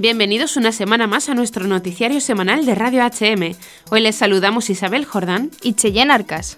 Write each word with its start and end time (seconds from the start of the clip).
Bienvenidos 0.00 0.56
una 0.56 0.72
semana 0.72 1.06
más 1.06 1.28
a 1.28 1.34
nuestro 1.34 1.66
noticiario 1.66 2.22
semanal 2.22 2.64
de 2.64 2.74
Radio 2.74 3.02
HM. 3.02 3.54
Hoy 3.90 4.00
les 4.00 4.16
saludamos 4.16 4.70
Isabel 4.70 5.04
Jordán 5.04 5.50
y 5.62 5.74
Cheyenne 5.74 6.10
Arcas. 6.10 6.56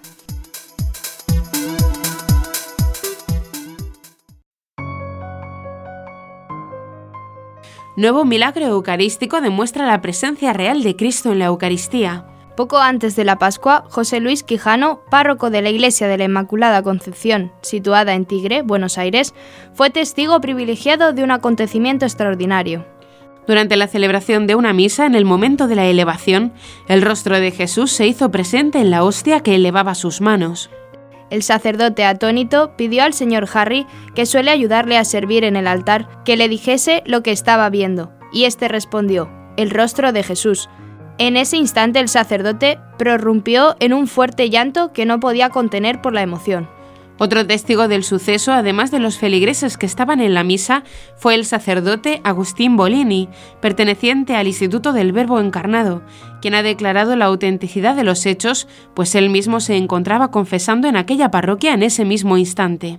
Nuevo 7.97 8.25
milagro 8.25 8.65
eucarístico 8.67 9.41
demuestra 9.41 9.89
la 9.89 10.01
presencia 10.01 10.53
real 10.53 10.85
de 10.85 10.95
Cristo 10.95 11.33
en 11.33 11.41
la 11.41 11.47
Eucaristía. 11.47 12.25
Poco 12.57 12.79
antes 12.79 13.17
de 13.17 13.25
la 13.25 13.41
Pascua, 13.41 13.83
José 13.91 14.21
Luis 14.21 14.45
Quijano, 14.45 15.01
párroco 15.11 15.51
de 15.51 15.63
la 15.63 15.71
Iglesia 15.71 16.07
de 16.07 16.17
la 16.17 16.25
Inmaculada 16.25 16.85
Concepción, 16.85 17.51
situada 17.63 18.15
en 18.15 18.25
Tigre, 18.25 18.63
Buenos 18.63 18.99
Aires, 18.99 19.35
fue 19.75 19.91
testigo 19.91 20.41
privilegiado 20.41 21.13
de 21.13 21.25
un 21.25 21.33
acontecimiento 21.33 22.05
extraordinario. 22.05 22.92
Durante 23.47 23.77
la 23.77 23.89
celebración 23.89 24.47
de 24.47 24.55
una 24.55 24.73
misa, 24.73 25.05
en 25.05 25.15
el 25.15 25.25
momento 25.25 25.67
de 25.67 25.75
la 25.75 25.87
elevación, 25.87 26.53
el 26.89 27.03
rostro 27.03 27.41
de 27.41 27.51
Jesús 27.51 27.91
se 27.91 28.07
hizo 28.07 28.31
presente 28.31 28.79
en 28.81 28.91
la 28.91 29.03
hostia 29.03 29.41
que 29.41 29.57
elevaba 29.57 29.95
sus 29.95 30.21
manos. 30.21 30.71
El 31.31 31.43
sacerdote 31.43 32.05
atónito 32.05 32.77
pidió 32.77 33.03
al 33.03 33.15
señor 33.15 33.49
Harry, 33.55 33.87
que 34.15 34.27
suele 34.27 34.51
ayudarle 34.51 34.97
a 34.99 35.05
servir 35.05 35.45
en 35.45 35.57
el 35.57 35.67
altar, 35.67 36.23
que 36.25 36.37
le 36.37 36.49
dijese 36.49 37.03
lo 37.07 37.23
que 37.23 37.33
estaba 37.33 37.69
viendo, 37.71 38.13
y 38.33 38.45
éste 38.45 38.69
respondió, 38.69 39.31
el 39.57 39.71
rostro 39.71 40.13
de 40.13 40.23
Jesús. 40.23 40.69
En 41.19 41.37
ese 41.37 41.57
instante 41.57 42.01
el 42.01 42.09
sacerdote 42.09 42.79
prorrumpió 42.99 43.77
en 43.81 43.93
un 43.93 44.07
fuerte 44.07 44.51
llanto 44.51 44.93
que 44.93 45.07
no 45.07 45.21
podía 45.21 45.51
contener 45.51 46.01
por 46.01 46.13
la 46.13 46.23
emoción. 46.23 46.69
Otro 47.19 47.47
testigo 47.47 47.89
del 47.89 48.05
suceso, 48.05 48.53
además 48.53 48.91
de 48.91 48.99
los 48.99 49.19
feligreses 49.19 49.77
que 49.77 49.87
estaban 49.87 50.21
en 50.21 50.35
la 50.35 50.45
misa, 50.45 50.83
fue 51.17 51.35
el 51.35 51.45
sacerdote 51.45 52.21
Agustín 52.25 52.77
Bolini, 52.77 53.29
perteneciente 53.61 54.35
al 54.35 54.47
Instituto 54.47 54.93
del 54.93 55.13
Verbo 55.13 55.39
Encarnado, 55.39 56.03
quien 56.41 56.55
ha 56.55 56.63
declarado 56.63 57.15
la 57.15 57.27
autenticidad 57.27 57.95
de 57.95 58.05
los 58.05 58.27
hechos, 58.27 58.67
pues 58.95 59.15
él 59.15 59.31
mismo 59.31 59.61
se 59.61 59.77
encontraba 59.77 60.31
confesando 60.31 60.89
en 60.89 60.97
aquella 60.97 61.31
parroquia 61.31 61.75
en 61.75 61.83
ese 61.83 62.05
mismo 62.05 62.39
instante. 62.39 62.99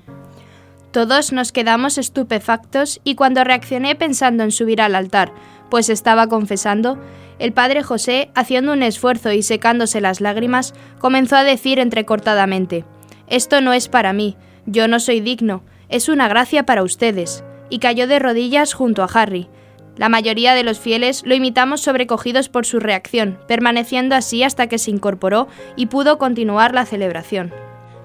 Todos 0.92 1.34
nos 1.34 1.52
quedamos 1.52 1.98
estupefactos 1.98 3.02
y 3.04 3.16
cuando 3.16 3.44
reaccioné 3.44 3.96
pensando 3.96 4.44
en 4.44 4.52
subir 4.52 4.80
al 4.80 4.94
altar, 4.94 5.34
pues 5.72 5.90
estaba 5.90 6.28
confesando, 6.28 7.00
el 7.40 7.52
padre 7.52 7.82
José, 7.82 8.30
haciendo 8.36 8.74
un 8.74 8.84
esfuerzo 8.84 9.32
y 9.32 9.42
secándose 9.42 10.02
las 10.02 10.22
lágrimas, 10.22 10.76
comenzó 11.00 11.36
a 11.36 11.44
decir 11.44 11.80
entrecortadamente, 11.80 12.86
esto 13.34 13.62
no 13.62 13.74
es 13.74 13.88
para 13.88 14.14
mí, 14.14 14.38
yo 14.68 14.88
no 14.88 15.00
soy 15.00 15.20
digno, 15.20 15.64
es 15.90 16.08
una 16.08 16.28
gracia 16.28 16.68
para 16.68 16.84
ustedes, 16.84 17.44
y 17.68 17.80
cayó 17.80 18.06
de 18.06 18.20
rodillas 18.20 18.76
junto 18.76 19.02
a 19.02 19.08
Harry. 19.12 19.50
La 19.98 20.08
mayoría 20.08 20.54
de 20.54 20.64
los 20.64 20.78
fieles 20.78 21.24
lo 21.26 21.34
imitamos 21.34 21.82
sobrecogidos 21.82 22.48
por 22.48 22.68
su 22.68 22.80
reacción, 22.80 23.40
permaneciendo 23.48 24.14
así 24.14 24.44
hasta 24.44 24.68
que 24.68 24.78
se 24.78 24.92
incorporó 24.92 25.48
y 25.76 25.88
pudo 25.88 26.20
continuar 26.20 26.76
la 26.76 26.86
celebración. 26.86 27.52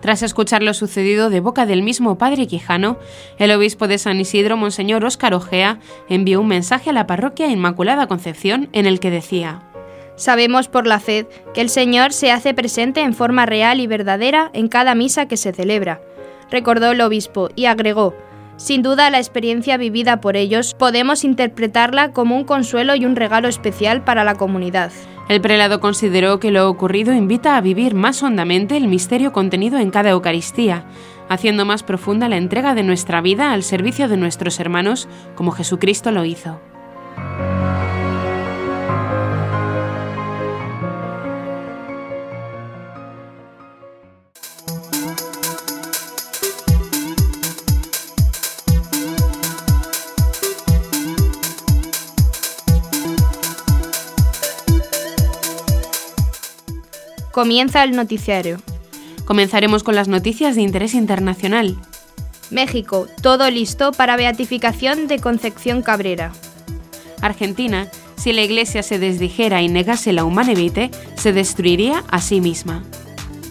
Tras 0.01 0.23
escuchar 0.23 0.63
lo 0.63 0.73
sucedido 0.73 1.29
de 1.29 1.41
boca 1.41 1.67
del 1.67 1.83
mismo 1.83 2.17
padre 2.17 2.47
Quijano, 2.47 2.99
el 3.37 3.51
obispo 3.51 3.87
de 3.87 3.99
San 3.99 4.19
Isidro, 4.19 4.57
Monseñor 4.57 5.05
Óscar 5.05 5.35
Ojea, 5.35 5.79
envió 6.09 6.41
un 6.41 6.49
mensaje 6.49 6.89
a 6.89 6.95
la 6.95 7.07
parroquia 7.07 7.49
Inmaculada 7.49 8.07
Concepción 8.07 8.71
en 8.73 8.87
el 8.87 8.99
que 8.99 9.11
decía: 9.11 9.68
Sabemos 10.19 10.67
por 10.67 10.87
la 10.87 10.99
fe 10.99 11.27
que 11.55 11.61
el 11.61 11.71
Señor 11.71 12.13
se 12.13 12.33
hace 12.33 12.53
presente 12.53 13.01
en 13.01 13.15
forma 13.15 13.47
real 13.47 13.81
y 13.81 13.87
verdadera 13.87 14.51
en 14.53 14.67
cada 14.69 14.97
misa 14.97 15.27
que 15.27 15.37
se 15.37 15.53
celebra, 15.53 16.03
recordó 16.51 16.91
el 16.91 17.01
obispo 17.01 17.51
y 17.55 17.67
agregó, 17.67 18.15
sin 18.57 18.83
duda 18.83 19.11
la 19.11 19.19
experiencia 19.19 19.77
vivida 19.77 20.21
por 20.21 20.37
ellos 20.37 20.75
podemos 20.75 21.23
interpretarla 21.23 22.13
como 22.13 22.37
un 22.37 22.43
consuelo 22.43 22.97
y 22.97 23.07
un 23.07 23.15
regalo 23.15 23.47
especial 23.47 24.03
para 24.03 24.25
la 24.25 24.35
comunidad. 24.35 24.91
El 25.29 25.41
prelado 25.41 25.79
consideró 25.79 26.41
que 26.41 26.51
lo 26.51 26.69
ocurrido 26.69 27.13
invita 27.13 27.57
a 27.57 27.61
vivir 27.61 27.95
más 27.95 28.21
hondamente 28.25 28.77
el 28.77 28.89
misterio 28.89 29.33
contenido 29.33 29.79
en 29.79 29.93
cada 29.93 30.11
Eucaristía, 30.11 30.85
haciendo 31.29 31.65
más 31.65 31.85
profunda 31.85 32.29
la 32.29 32.37
entrega 32.37 32.75
de 32.75 32.83
nuestra 32.83 33.21
vida 33.21 33.53
al 33.53 33.63
servicio 33.63 34.09
de 34.09 34.17
nuestros 34.17 34.59
hermanos, 34.59 35.07
como 35.37 35.53
Jesucristo 35.53 36.11
lo 36.11 36.25
hizo. 36.25 36.59
Comienza 57.39 57.85
el 57.85 57.93
noticiario. 57.93 58.59
Comenzaremos 59.25 59.85
con 59.85 59.95
las 59.95 60.09
noticias 60.09 60.57
de 60.57 60.63
interés 60.63 60.93
internacional. 60.93 61.77
México, 62.51 63.07
todo 63.23 63.49
listo 63.49 63.93
para 63.93 64.17
beatificación 64.17 65.07
de 65.07 65.21
Concepción 65.21 65.83
Cabrera. 65.83 66.33
Argentina, 67.21 67.87
si 68.17 68.33
la 68.33 68.43
Iglesia 68.43 68.83
se 68.83 68.99
desdijera 68.99 69.63
y 69.63 69.69
negase 69.69 70.13
la 70.13 70.25
humana 70.25 70.53
vitae, 70.53 70.91
se 71.15 71.33
destruiría 71.33 72.03
a 72.11 72.21
sí 72.21 72.41
misma. 72.41 72.83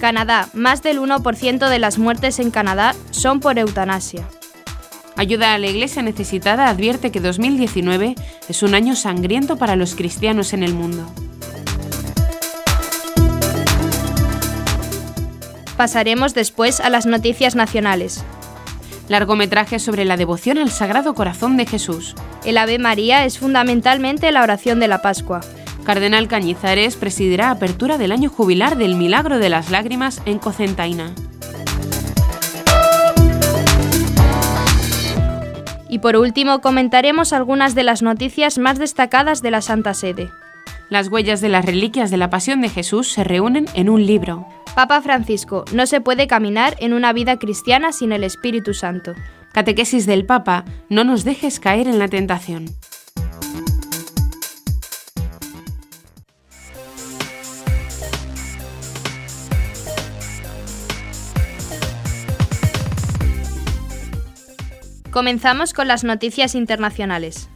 Canadá, 0.02 0.50
más 0.54 0.84
del 0.84 1.00
1% 1.00 1.70
de 1.70 1.80
las 1.80 1.98
muertes 1.98 2.40
en 2.40 2.52
Canadá 2.52 2.94
son 3.12 3.40
por 3.40 3.58
eutanasia. 3.58 4.28
Ayuda 5.16 5.54
a 5.54 5.58
la 5.60 5.68
Iglesia 5.68 6.02
necesitada 6.02 6.68
advierte 6.68 7.10
que 7.10 7.22
2019 7.22 8.16
es 8.50 8.64
un 8.64 8.76
año 8.76 8.98
sangriento 8.98 9.56
para 9.56 9.78
los 9.78 9.96
cristianos 9.96 10.52
en 10.52 10.64
el 10.64 10.74
mundo. 10.74 11.10
Pasaremos 15.78 16.34
después 16.34 16.80
a 16.80 16.90
las 16.90 17.06
noticias 17.06 17.56
nacionales. 17.56 18.26
Largometraje 19.10 19.78
sobre 19.78 20.06
la 20.06 20.18
devoción 20.18 20.58
al 20.58 20.72
Sagrado 20.72 21.14
Corazón 21.14 21.56
de 21.56 21.68
Jesús. 21.68 22.16
El 22.44 22.58
Ave 22.58 22.80
María 22.80 23.26
es 23.26 23.38
fundamentalmente 23.38 24.32
la 24.32 24.42
oración 24.42 24.80
de 24.80 24.88
la 24.88 25.04
Pascua. 25.04 25.42
Cardenal 25.86 26.28
Cañizares 26.28 26.96
presidirá 26.96 27.52
apertura 27.52 28.00
del 28.00 28.12
año 28.12 28.30
jubilar 28.30 28.76
del 28.76 28.96
Milagro 28.96 29.38
de 29.38 29.50
las 29.50 29.70
Lágrimas 29.70 30.20
en 30.26 30.40
Cocentaina. 30.40 31.14
Y 35.90 36.00
por 36.00 36.18
último 36.18 36.60
comentaremos 36.60 37.34
algunas 37.34 37.76
de 37.76 37.84
las 37.84 38.02
noticias 38.02 38.58
más 38.58 38.80
destacadas 38.80 39.44
de 39.44 39.52
la 39.52 39.62
Santa 39.62 39.94
Sede. 39.94 40.32
Las 40.90 41.08
huellas 41.10 41.40
de 41.40 41.50
las 41.50 41.66
reliquias 41.66 42.10
de 42.10 42.18
la 42.18 42.32
Pasión 42.32 42.62
de 42.62 42.70
Jesús 42.70 43.12
se 43.12 43.24
reúnen 43.24 43.68
en 43.76 43.90
un 43.90 44.06
libro. 44.06 44.48
Papa 44.78 45.02
Francisco, 45.02 45.66
no 45.74 45.88
se 45.88 46.02
puede 46.02 46.28
caminar 46.28 46.76
en 46.78 46.94
una 46.94 47.12
vida 47.12 47.40
cristiana 47.40 47.92
sin 47.92 48.12
el 48.12 48.24
Espíritu 48.24 48.76
Santo. 48.76 49.16
Catequesis 49.52 50.06
del 50.06 50.24
Papa, 50.24 50.66
no 50.88 51.04
nos 51.04 51.24
dejes 51.24 51.60
caer 51.60 51.88
en 51.88 51.98
la 51.98 52.08
tentación. 52.08 52.68
Comenzamos 65.10 65.74
con 65.74 65.88
las 65.88 66.04
noticias 66.04 66.54
internacionales. 66.54 67.50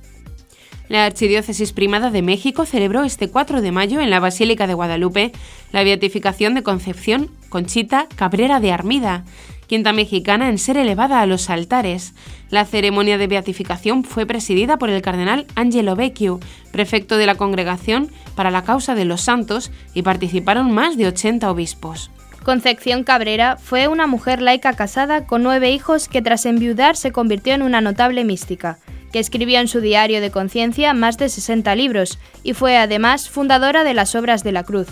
La 0.91 1.05
Archidiócesis 1.05 1.71
Primada 1.71 2.11
de 2.11 2.21
México 2.21 2.65
celebró 2.65 3.05
este 3.05 3.29
4 3.29 3.61
de 3.61 3.71
mayo 3.71 4.01
en 4.01 4.09
la 4.09 4.19
Basílica 4.19 4.67
de 4.67 4.73
Guadalupe 4.73 5.31
la 5.71 5.85
beatificación 5.85 6.53
de 6.53 6.63
Concepción 6.63 7.31
Conchita 7.47 8.09
Cabrera 8.17 8.59
de 8.59 8.73
Armida, 8.73 9.23
quinta 9.67 9.93
mexicana 9.93 10.49
en 10.49 10.57
ser 10.57 10.75
elevada 10.75 11.21
a 11.21 11.25
los 11.25 11.49
altares. 11.49 12.13
La 12.49 12.65
ceremonia 12.65 13.17
de 13.17 13.27
beatificación 13.27 14.03
fue 14.03 14.25
presidida 14.25 14.75
por 14.75 14.89
el 14.89 15.01
cardenal 15.01 15.47
Angelo 15.55 15.95
Vecchio, 15.95 16.41
prefecto 16.73 17.15
de 17.15 17.25
la 17.25 17.35
Congregación 17.35 18.11
para 18.35 18.51
la 18.51 18.65
Causa 18.65 18.93
de 18.93 19.05
los 19.05 19.21
Santos, 19.21 19.71
y 19.93 20.01
participaron 20.01 20.73
más 20.73 20.97
de 20.97 21.07
80 21.07 21.49
obispos. 21.49 22.11
Concepción 22.43 23.05
Cabrera 23.05 23.55
fue 23.55 23.87
una 23.87 24.07
mujer 24.07 24.41
laica 24.41 24.73
casada 24.73 25.25
con 25.25 25.41
nueve 25.41 25.71
hijos 25.71 26.09
que 26.09 26.21
tras 26.21 26.45
enviudar 26.45 26.97
se 26.97 27.13
convirtió 27.13 27.53
en 27.53 27.61
una 27.61 27.79
notable 27.79 28.25
mística 28.25 28.77
que 29.11 29.19
escribió 29.19 29.59
en 29.59 29.67
su 29.67 29.81
diario 29.81 30.21
de 30.21 30.31
conciencia 30.31 30.93
más 30.93 31.17
de 31.17 31.29
60 31.29 31.75
libros 31.75 32.19
y 32.43 32.53
fue 32.53 32.77
además 32.77 33.29
fundadora 33.29 33.83
de 33.83 33.93
las 33.93 34.15
Obras 34.15 34.43
de 34.43 34.51
la 34.51 34.63
Cruz. 34.63 34.87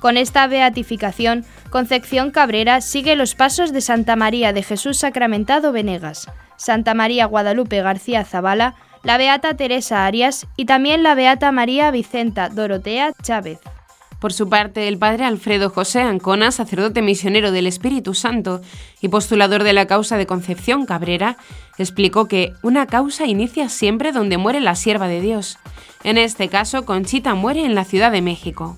Con 0.00 0.16
esta 0.16 0.46
beatificación, 0.46 1.44
Concepción 1.70 2.30
Cabrera 2.30 2.80
sigue 2.80 3.16
los 3.16 3.34
pasos 3.34 3.72
de 3.72 3.80
Santa 3.80 4.16
María 4.16 4.52
de 4.52 4.62
Jesús 4.62 4.98
Sacramentado 4.98 5.72
Venegas, 5.72 6.30
Santa 6.56 6.94
María 6.94 7.26
Guadalupe 7.26 7.82
García 7.82 8.24
Zavala, 8.24 8.76
la 9.02 9.16
Beata 9.16 9.54
Teresa 9.54 10.06
Arias 10.06 10.46
y 10.56 10.66
también 10.66 11.02
la 11.02 11.14
Beata 11.14 11.52
María 11.52 11.90
Vicenta 11.90 12.48
Dorotea 12.48 13.12
Chávez. 13.22 13.58
Por 14.20 14.32
su 14.32 14.48
parte, 14.48 14.88
el 14.88 14.98
padre 14.98 15.24
Alfredo 15.24 15.70
José 15.70 16.00
Ancona, 16.00 16.50
sacerdote 16.50 17.02
misionero 17.02 17.52
del 17.52 17.68
Espíritu 17.68 18.14
Santo 18.14 18.60
y 19.00 19.08
postulador 19.08 19.62
de 19.62 19.72
la 19.72 19.86
causa 19.86 20.16
de 20.16 20.26
Concepción 20.26 20.86
Cabrera, 20.86 21.36
explicó 21.78 22.26
que 22.26 22.52
una 22.62 22.86
causa 22.86 23.26
inicia 23.26 23.68
siempre 23.68 24.10
donde 24.10 24.36
muere 24.36 24.60
la 24.60 24.74
sierva 24.74 25.06
de 25.06 25.20
Dios. 25.20 25.58
En 26.02 26.18
este 26.18 26.48
caso, 26.48 26.84
Conchita 26.84 27.34
muere 27.34 27.64
en 27.64 27.76
la 27.76 27.84
Ciudad 27.84 28.10
de 28.10 28.22
México. 28.22 28.76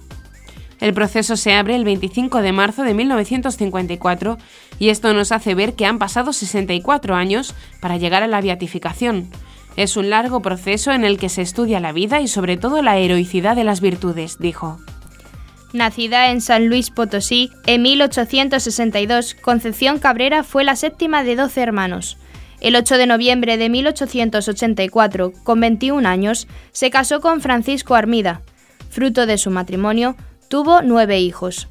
El 0.78 0.92
proceso 0.92 1.36
se 1.36 1.54
abre 1.54 1.74
el 1.74 1.84
25 1.84 2.42
de 2.42 2.52
marzo 2.52 2.82
de 2.82 2.94
1954 2.94 4.36
y 4.78 4.88
esto 4.90 5.12
nos 5.14 5.32
hace 5.32 5.54
ver 5.54 5.74
que 5.74 5.86
han 5.86 5.98
pasado 5.98 6.34
64 6.34 7.14
años 7.14 7.54
para 7.80 7.96
llegar 7.96 8.22
a 8.22 8.28
la 8.28 8.40
beatificación. 8.42 9.30
Es 9.76 9.96
un 9.96 10.10
largo 10.10 10.40
proceso 10.40 10.92
en 10.92 11.04
el 11.04 11.18
que 11.18 11.28
se 11.28 11.42
estudia 11.42 11.80
la 11.80 11.92
vida 11.92 12.20
y 12.20 12.28
sobre 12.28 12.56
todo 12.58 12.82
la 12.82 12.98
heroicidad 12.98 13.56
de 13.56 13.64
las 13.64 13.80
virtudes, 13.80 14.38
dijo. 14.38 14.78
Nacida 15.72 16.30
en 16.30 16.40
San 16.40 16.66
Luis 16.66 16.90
Potosí 16.90 17.50
en 17.66 17.82
1862, 17.82 19.34
Concepción 19.34 19.98
Cabrera 20.00 20.42
fue 20.42 20.64
la 20.64 20.74
séptima 20.74 21.22
de 21.22 21.36
12 21.36 21.60
hermanos. 21.60 22.16
El 22.60 22.74
8 22.74 22.98
de 22.98 23.06
noviembre 23.06 23.56
de 23.56 23.68
1884, 23.68 25.32
con 25.44 25.60
21 25.60 26.08
años, 26.08 26.48
se 26.72 26.90
casó 26.90 27.20
con 27.20 27.40
Francisco 27.40 27.94
Armida. 27.94 28.42
Fruto 28.90 29.26
de 29.26 29.38
su 29.38 29.50
matrimonio, 29.50 30.16
tuvo 30.48 30.82
nueve 30.82 31.20
hijos. 31.20 31.68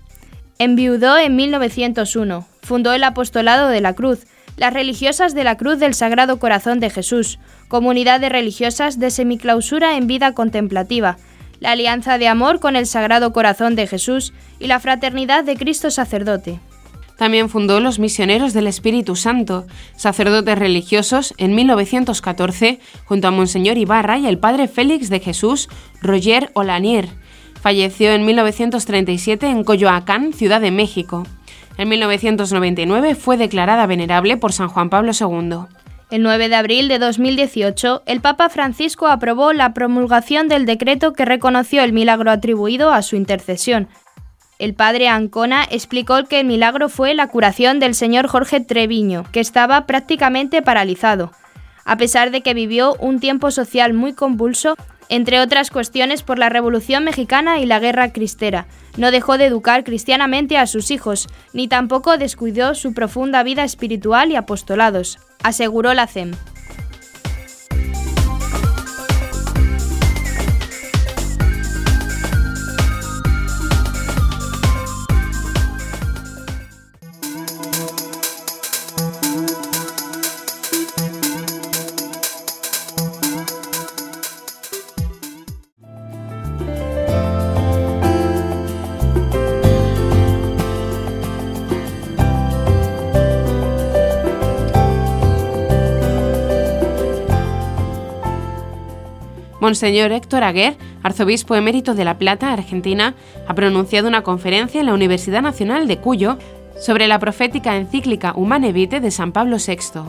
Enviudó 0.58 1.18
en 1.18 1.36
1901, 1.36 2.48
fundó 2.62 2.94
el 2.94 3.04
Apostolado 3.04 3.68
de 3.68 3.82
la 3.82 3.94
Cruz, 3.94 4.26
las 4.56 4.74
religiosas 4.74 5.34
de 5.34 5.44
la 5.44 5.58
Cruz 5.58 5.80
del 5.80 5.94
Sagrado 5.94 6.40
Corazón 6.40 6.80
de 6.80 6.90
Jesús, 6.90 7.40
comunidad 7.68 8.20
de 8.20 8.30
religiosas 8.30 8.98
de 8.98 9.12
semiclausura 9.12 9.96
en 9.98 10.08
vida 10.08 10.34
contemplativa, 10.34 11.18
la 11.60 11.72
alianza 11.72 12.18
de 12.18 12.28
amor 12.28 12.60
con 12.60 12.76
el 12.76 12.86
Sagrado 12.86 13.34
Corazón 13.34 13.76
de 13.76 13.88
Jesús 13.88 14.34
y 14.60 14.68
la 14.68 14.80
fraternidad 14.80 15.44
de 15.44 15.56
Cristo 15.56 15.92
sacerdote. 15.92 16.60
También 17.18 17.50
fundó 17.50 17.82
los 17.82 18.00
Misioneros 18.00 18.54
del 18.54 18.66
Espíritu 18.66 19.18
Santo, 19.18 19.68
sacerdotes 19.98 20.58
religiosos, 20.58 21.34
en 21.38 21.54
1914, 21.54 22.80
junto 23.04 23.28
a 23.28 23.32
Monseñor 23.32 23.78
Ibarra 23.78 24.18
y 24.18 24.26
el 24.26 24.38
Padre 24.38 24.70
Félix 24.70 25.10
de 25.10 25.20
Jesús 25.20 25.68
Roger 26.02 26.50
Olanier. 26.54 27.10
Falleció 27.62 28.14
en 28.14 28.26
1937 28.26 29.48
en 29.48 29.66
Coyoacán, 29.66 30.32
Ciudad 30.32 30.62
de 30.62 30.72
México. 30.72 31.28
En 31.78 31.90
1999 31.90 33.16
fue 33.16 33.36
declarada 33.36 33.86
venerable 33.86 34.38
por 34.38 34.54
San 34.54 34.70
Juan 34.70 34.90
Pablo 34.90 35.12
II. 35.12 35.68
El 36.10 36.24
9 36.24 36.50
de 36.50 36.56
abril 36.56 36.88
de 36.88 36.98
2018, 36.98 38.02
el 38.08 38.20
Papa 38.20 38.50
Francisco 38.50 39.06
aprobó 39.06 39.54
la 39.54 39.76
promulgación 39.76 40.48
del 40.48 40.66
decreto 40.66 41.14
que 41.14 41.24
reconoció 41.24 41.84
el 41.84 41.94
milagro 41.94 42.32
atribuido 42.32 42.92
a 42.92 43.04
su 43.04 43.16
intercesión. 43.16 43.88
El 44.58 44.74
padre 44.74 45.08
Ancona 45.08 45.68
explicó 45.70 46.24
que 46.26 46.40
el 46.40 46.48
milagro 46.48 46.90
fue 46.90 47.14
la 47.14 47.28
curación 47.28 47.80
del 47.80 47.94
señor 47.94 48.28
Jorge 48.28 48.60
Treviño, 48.60 49.24
que 49.32 49.40
estaba 49.40 49.86
prácticamente 49.86 50.64
paralizado. 50.64 51.32
A 51.86 51.96
pesar 51.98 52.32
de 52.32 52.42
que 52.42 52.56
vivió 52.56 52.96
un 52.96 53.20
tiempo 53.20 53.52
social 53.52 53.94
muy 53.94 54.14
convulso, 54.14 54.78
entre 55.10 55.40
otras 55.40 55.70
cuestiones 55.70 56.24
por 56.24 56.40
la 56.40 56.50
Revolución 56.50 57.04
Mexicana 57.04 57.60
y 57.60 57.68
la 57.68 57.80
Guerra 57.80 58.12
Cristera. 58.12 58.66
No 58.98 59.12
dejó 59.12 59.38
de 59.38 59.46
educar 59.46 59.84
cristianamente 59.84 60.58
a 60.58 60.66
sus 60.66 60.90
hijos, 60.90 61.28
ni 61.54 61.68
tampoco 61.68 62.18
descuidó 62.18 62.74
su 62.74 62.96
profunda 62.96 63.44
vida 63.44 63.64
espiritual 63.64 64.32
y 64.32 64.36
apostolados, 64.36 65.20
aseguró 65.44 65.94
la 65.94 66.08
CEM. 66.08 66.32
Monseñor 99.70 100.12
Héctor 100.12 100.44
Aguer, 100.44 100.78
arzobispo 101.04 101.54
emérito 101.56 101.94
de 101.94 102.04
La 102.04 102.18
Plata, 102.18 102.52
Argentina, 102.52 103.14
ha 103.48 103.54
pronunciado 103.54 104.08
una 104.08 104.24
conferencia 104.24 104.80
en 104.80 104.88
la 104.88 104.96
Universidad 104.96 105.44
Nacional 105.44 105.88
de 105.88 106.00
Cuyo 106.00 106.40
sobre 106.80 107.08
la 107.08 107.20
profética 107.20 107.78
encíclica 107.78 108.34
Humane 108.36 108.74
Vitae 108.74 109.00
de 109.00 109.12
San 109.12 109.32
Pablo 109.32 109.58
VI. 109.58 110.02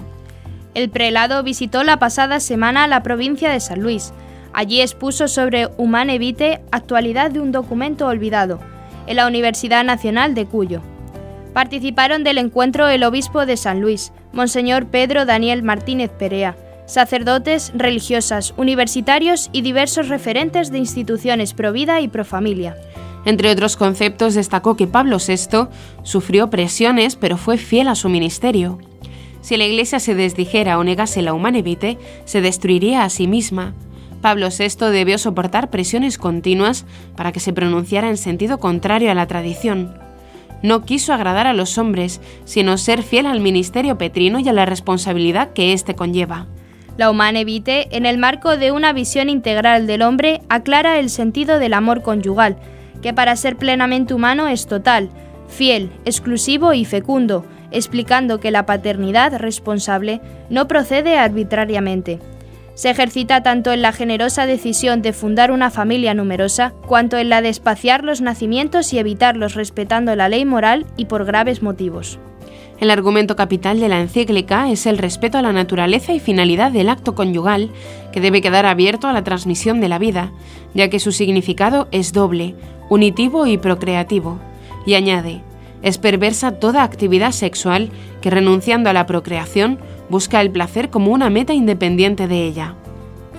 El 0.73 0.89
prelado 0.89 1.43
visitó 1.43 1.85
la 1.85 1.99
pasada 1.99 2.41
semana 2.41 2.87
la 2.87 3.03
provincia 3.03 3.51
de 3.51 3.61
San 3.61 3.83
Luis. 3.83 4.15
Allí 4.55 4.81
expuso 4.81 5.29
sobre 5.29 5.69
Humane 5.77 6.19
Vitae, 6.19 6.63
actualidad 6.73 7.31
de 7.31 7.41
un 7.41 7.53
documento 7.53 8.07
olvidado, 8.07 8.61
en 9.07 9.17
la 9.17 9.27
Universidad 9.27 9.85
Nacional 9.85 10.35
de 10.35 10.47
Cuyo. 10.47 10.81
Participaron 11.53 12.25
del 12.25 12.39
encuentro 12.39 12.89
el 12.89 13.05
obispo 13.05 13.45
de 13.45 13.59
San 13.59 13.83
Luis, 13.83 14.11
Monseñor 14.33 14.87
Pedro 14.87 15.27
Daniel 15.27 15.63
Martínez 15.63 16.11
Perea, 16.19 16.57
sacerdotes, 16.91 17.71
religiosas, 17.75 18.53
universitarios 18.57 19.49
y 19.53 19.63
diversos 19.63 20.09
referentes 20.09 20.73
de 20.73 20.79
instituciones 20.79 21.55
pro 21.55 21.73
vida 21.73 22.01
y 22.01 22.09
pro 22.09 22.25
familia. 22.25 22.77
Entre 23.25 23.51
otros 23.51 23.77
conceptos 23.77 24.35
destacó 24.35 24.77
que 24.77 24.87
Pablo 24.87 25.19
VI 25.19 25.69
sufrió 26.03 26.51
presiones 26.51 27.15
pero 27.17 27.37
fue 27.37 27.59
fiel 27.59 27.89
a 27.89 27.95
su 27.95 28.09
ministerio. 28.09 28.79
Si 29.41 29.57
la 29.57 29.67
Iglesia 29.67 30.01
se 30.01 30.15
desdijera 30.15 30.79
o 30.79 30.85
negase 30.85 31.23
la 31.23 31.33
humana 31.33 31.63
vitae, 31.63 31.99
se 32.25 32.41
destruiría 32.41 33.05
a 33.05 33.11
sí 33.11 33.27
misma. 33.27 33.75
Pablo 34.21 34.49
VI 34.51 34.91
debió 34.91 35.17
soportar 35.17 35.71
presiones 35.71 36.19
continuas 36.19 36.85
para 37.17 37.31
que 37.33 37.41
se 37.41 37.53
pronunciara 37.53 38.11
en 38.11 38.17
sentido 38.17 38.59
contrario 38.59 39.11
a 39.11 39.15
la 39.15 39.27
tradición. 39.27 39.95
No 40.63 40.85
quiso 40.85 41.15
agradar 41.15 41.47
a 41.47 41.55
los 41.55 41.79
hombres, 41.79 42.21
sino 42.45 42.77
ser 42.77 43.03
fiel 43.03 43.27
al 43.27 43.41
ministerio 43.41 43.97
petrino 43.97 44.41
y 44.41 44.49
a 44.49 44.53
la 44.53 44.67
responsabilidad 44.67 45.53
que 45.55 45.73
éste 45.73 45.95
conlleva. 45.95 46.49
La 47.01 47.11
Humane 47.11 47.47
Vitae, 47.47 47.89
en 47.93 48.05
el 48.05 48.19
marco 48.19 48.59
de 48.59 48.73
una 48.73 48.93
visión 48.93 49.31
integral 49.31 49.87
del 49.87 50.03
hombre, 50.03 50.43
aclara 50.51 50.99
el 50.99 51.09
sentido 51.09 51.59
del 51.59 51.73
amor 51.73 52.03
conyugal, 52.03 52.59
que 53.01 53.15
para 53.15 53.37
ser 53.37 53.57
plenamente 53.57 54.13
humano 54.13 54.49
es 54.49 54.67
total, 54.67 55.09
fiel, 55.49 55.91
exclusivo 56.05 56.75
y 56.75 56.85
fecundo, 56.85 57.47
explicando 57.71 58.39
que 58.39 58.51
la 58.51 58.67
paternidad 58.67 59.35
responsable 59.39 60.21
no 60.51 60.69
procede 60.69 61.17
arbitrariamente. 61.17 62.19
Se 62.75 62.91
ejercita 62.91 63.43
tanto 63.43 63.73
en 63.73 63.81
la 63.81 63.93
generosa 63.93 64.45
decisión 64.45 65.01
de 65.01 65.15
fundar 65.15 65.53
una 65.53 65.71
familia 65.71 66.13
numerosa, 66.13 66.75
cuanto 66.87 67.17
en 67.17 67.31
la 67.31 67.41
de 67.41 67.49
espaciar 67.49 68.05
los 68.05 68.21
nacimientos 68.21 68.93
y 68.93 68.99
evitarlos 68.99 69.55
respetando 69.55 70.15
la 70.17 70.29
ley 70.29 70.45
moral 70.45 70.85
y 70.99 71.07
por 71.07 71.25
graves 71.25 71.63
motivos. 71.63 72.19
El 72.81 72.91
argumento 72.91 73.37
capital 73.37 73.79
de 73.79 73.91
la 73.91 74.01
encíclica 74.01 74.71
es 74.71 74.87
el 74.87 74.97
respeto 74.97 75.37
a 75.37 75.43
la 75.43 75.53
naturaleza 75.53 76.15
y 76.15 76.19
finalidad 76.19 76.73
del 76.73 76.89
acto 76.89 77.15
conyugal, 77.15 77.71
que 78.11 78.23
debe 78.23 78.41
quedar 78.41 78.65
abierto 78.65 79.07
a 79.07 79.13
la 79.13 79.23
transmisión 79.23 79.83
de 79.83 79.91
la 79.91 79.99
vida, 79.99 80.33
ya 80.73 80.89
que 80.89 80.99
su 80.99 81.13
significado 81.13 81.89
es 81.93 82.15
doble, 82.15 82.55
unitivo 82.89 83.47
y 83.47 83.59
procreativo. 83.59 84.39
Y 84.87 84.95
añade, 84.95 85.43
es 85.83 85.99
perversa 85.99 86.53
toda 86.53 86.83
actividad 86.83 87.33
sexual 87.33 87.91
que 88.23 88.31
renunciando 88.31 88.89
a 88.89 88.95
la 88.95 89.05
procreación 89.05 89.79
busca 90.09 90.41
el 90.41 90.51
placer 90.51 90.89
como 90.89 91.13
una 91.13 91.29
meta 91.29 91.53
independiente 91.53 92.29
de 92.29 92.47
ella. 92.47 92.77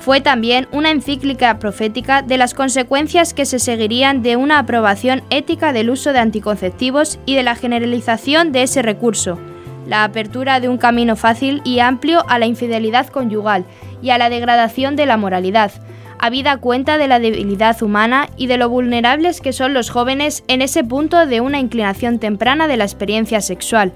Fue 0.01 0.20
también 0.20 0.67
una 0.72 0.89
encíclica 0.89 1.60
profética 1.60 2.24
de 2.24 2.38
las 2.38 2.55
consecuencias 2.55 3.36
que 3.36 3.46
se 3.46 3.60
seguirían 3.60 4.24
de 4.24 4.36
una 4.36 4.58
aprobación 4.58 5.22
ética 5.29 5.74
del 5.74 5.91
uso 5.91 6.12
de 6.12 6.17
anticonceptivos 6.17 7.20
y 7.27 7.36
de 7.36 7.43
la 7.43 7.53
generalización 7.53 8.51
de 8.51 8.63
ese 8.63 8.81
recurso, 8.81 9.38
la 9.88 10.03
apertura 10.03 10.60
de 10.60 10.70
un 10.70 10.79
camino 10.79 11.15
fácil 11.15 11.62
y 11.65 11.81
amplio 11.81 12.25
a 12.27 12.39
la 12.39 12.48
infidelidad 12.48 13.10
conyugal 13.10 13.63
y 14.01 14.10
a 14.10 14.17
la 14.17 14.31
degradación 14.31 14.96
de 14.96 15.05
la 15.05 15.17
moralidad, 15.17 15.72
habida 16.17 16.58
cuenta 16.58 16.98
de 16.98 17.08
la 17.08 17.20
debilidad 17.20 17.79
humana 17.84 18.27
y 18.38 18.48
de 18.48 18.58
lo 18.58 18.70
vulnerables 18.70 19.39
que 19.39 19.53
son 19.53 19.75
los 19.75 19.91
jóvenes 19.91 20.43
en 20.48 20.63
ese 20.63 20.84
punto 20.84 21.27
de 21.27 21.41
una 21.41 21.60
inclinación 21.60 22.17
temprana 22.17 22.67
de 22.67 22.77
la 22.77 22.86
experiencia 22.86 23.39
sexual, 23.39 23.91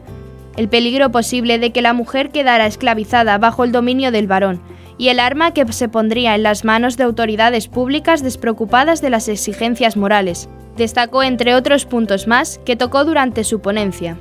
el 0.55 0.69
peligro 0.69 1.11
posible 1.11 1.57
de 1.57 1.71
que 1.71 1.81
la 1.81 1.93
mujer 1.93 2.29
quedara 2.29 2.67
esclavizada 2.67 3.39
bajo 3.39 3.63
el 3.63 3.71
dominio 3.71 4.11
del 4.11 4.27
varón, 4.27 4.61
y 4.97 5.09
el 5.09 5.19
arma 5.19 5.51
que 5.51 5.71
se 5.71 5.89
pondría 5.89 6.35
en 6.35 6.43
las 6.43 6.63
manos 6.63 6.97
de 6.97 7.03
autoridades 7.03 7.67
públicas 7.67 8.23
despreocupadas 8.23 9.01
de 9.01 9.09
las 9.09 9.27
exigencias 9.27 9.97
morales. 9.97 10.49
Destacó, 10.77 11.23
entre 11.23 11.55
otros 11.55 11.85
puntos 11.85 12.27
más, 12.27 12.59
que 12.65 12.75
tocó 12.75 13.05
durante 13.05 13.43
su 13.43 13.61
ponencia. 13.61 14.17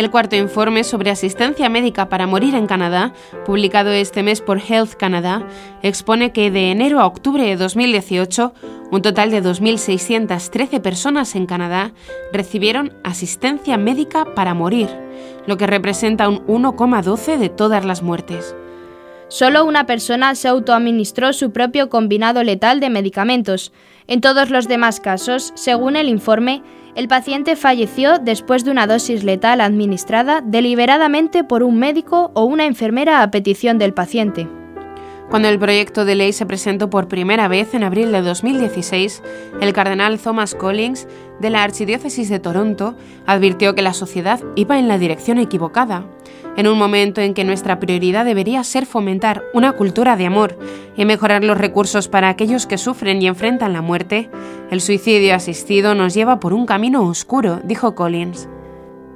El 0.00 0.10
cuarto 0.10 0.34
informe 0.34 0.82
sobre 0.82 1.10
asistencia 1.10 1.68
médica 1.68 2.08
para 2.08 2.26
morir 2.26 2.54
en 2.54 2.66
Canadá, 2.66 3.12
publicado 3.44 3.90
este 3.90 4.22
mes 4.22 4.40
por 4.40 4.58
Health 4.58 4.94
Canada, 4.94 5.46
expone 5.82 6.32
que 6.32 6.50
de 6.50 6.70
enero 6.70 7.00
a 7.00 7.06
octubre 7.06 7.44
de 7.44 7.56
2018, 7.56 8.54
un 8.90 9.02
total 9.02 9.30
de 9.30 9.42
2.613 9.42 10.80
personas 10.80 11.34
en 11.36 11.44
Canadá 11.44 11.92
recibieron 12.32 12.94
asistencia 13.04 13.76
médica 13.76 14.24
para 14.34 14.54
morir, 14.54 14.88
lo 15.46 15.58
que 15.58 15.66
representa 15.66 16.30
un 16.30 16.46
1,12 16.46 17.36
de 17.36 17.50
todas 17.50 17.84
las 17.84 18.00
muertes. 18.00 18.56
Solo 19.28 19.64
una 19.66 19.84
persona 19.84 20.34
se 20.34 20.48
autoadministró 20.48 21.34
su 21.34 21.52
propio 21.52 21.90
combinado 21.90 22.42
letal 22.42 22.80
de 22.80 22.88
medicamentos. 22.88 23.70
En 24.10 24.20
todos 24.20 24.50
los 24.50 24.66
demás 24.66 24.98
casos, 24.98 25.52
según 25.54 25.94
el 25.94 26.08
informe, 26.08 26.64
el 26.96 27.06
paciente 27.06 27.54
falleció 27.54 28.18
después 28.18 28.64
de 28.64 28.72
una 28.72 28.88
dosis 28.88 29.22
letal 29.22 29.60
administrada 29.60 30.42
deliberadamente 30.44 31.44
por 31.44 31.62
un 31.62 31.78
médico 31.78 32.32
o 32.34 32.42
una 32.42 32.66
enfermera 32.66 33.22
a 33.22 33.30
petición 33.30 33.78
del 33.78 33.94
paciente. 33.94 34.48
Cuando 35.30 35.48
el 35.48 35.60
proyecto 35.60 36.04
de 36.04 36.16
ley 36.16 36.32
se 36.32 36.44
presentó 36.44 36.90
por 36.90 37.06
primera 37.06 37.46
vez 37.46 37.72
en 37.74 37.84
abril 37.84 38.10
de 38.10 38.20
2016, 38.20 39.22
el 39.60 39.72
cardenal 39.72 40.18
Thomas 40.18 40.56
Collins 40.56 41.06
de 41.38 41.50
la 41.50 41.62
Archidiócesis 41.62 42.28
de 42.28 42.40
Toronto 42.40 42.96
advirtió 43.26 43.76
que 43.76 43.82
la 43.82 43.92
sociedad 43.92 44.40
iba 44.56 44.80
en 44.80 44.88
la 44.88 44.98
dirección 44.98 45.38
equivocada, 45.38 46.04
en 46.56 46.66
un 46.66 46.76
momento 46.76 47.20
en 47.20 47.32
que 47.32 47.44
nuestra 47.44 47.78
prioridad 47.78 48.24
debería 48.24 48.64
ser 48.64 48.86
fomentar 48.86 49.44
una 49.54 49.70
cultura 49.74 50.16
de 50.16 50.26
amor 50.26 50.58
y 50.96 51.04
mejorar 51.04 51.44
los 51.44 51.56
recursos 51.56 52.08
para 52.08 52.28
aquellos 52.28 52.66
que 52.66 52.76
sufren 52.76 53.22
y 53.22 53.28
enfrentan 53.28 53.72
la 53.72 53.82
muerte, 53.82 54.28
el 54.72 54.80
suicidio 54.80 55.36
asistido 55.36 55.94
nos 55.94 56.12
lleva 56.12 56.40
por 56.40 56.52
un 56.52 56.66
camino 56.66 57.04
oscuro, 57.04 57.60
dijo 57.62 57.94
Collins. 57.94 58.48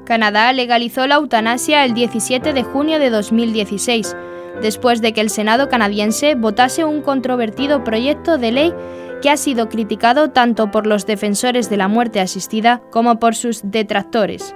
Canadá 0.05 0.53
legalizó 0.53 1.09
la 1.09 1.17
eutanasia 1.17 1.85
el 1.85 1.93
17 1.93 2.53
de 2.53 2.63
junio 2.63 3.01
de 3.01 3.11
2016 3.11 4.15
después 4.63 5.01
de 5.01 5.13
que 5.13 5.21
el 5.21 5.31
Senado 5.31 5.69
canadiense 5.69 6.35
votase 6.35 6.85
un 6.85 7.03
controvertido 7.03 7.85
proyecto 7.85 8.39
de 8.39 8.53
ley 8.53 8.75
que 9.23 9.31
ha 9.31 9.37
sido 9.37 9.69
criticado 9.69 10.31
tanto 10.31 10.71
por 10.71 10.87
los 10.87 11.07
defensores 11.07 11.71
de 11.71 11.77
la 11.77 11.89
muerte 11.89 12.21
asistida 12.21 12.83
como 12.91 13.19
por 13.19 13.35
sus 13.35 13.63
detractores. 13.65 14.55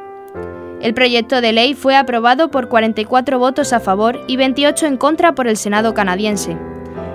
El 0.81 0.95
proyecto 0.95 1.41
de 1.41 1.53
ley 1.53 1.75
fue 1.75 1.97
aprobado 1.97 2.51
por 2.51 2.69
44 2.69 3.39
votos 3.39 3.73
a 3.73 3.81
favor 3.81 4.21
y 4.29 4.37
28 4.37 4.87
en 4.87 4.97
contra 4.97 5.35
por 5.35 5.49
el 5.49 5.57
Senado 5.57 5.93
canadiense. 5.93 6.57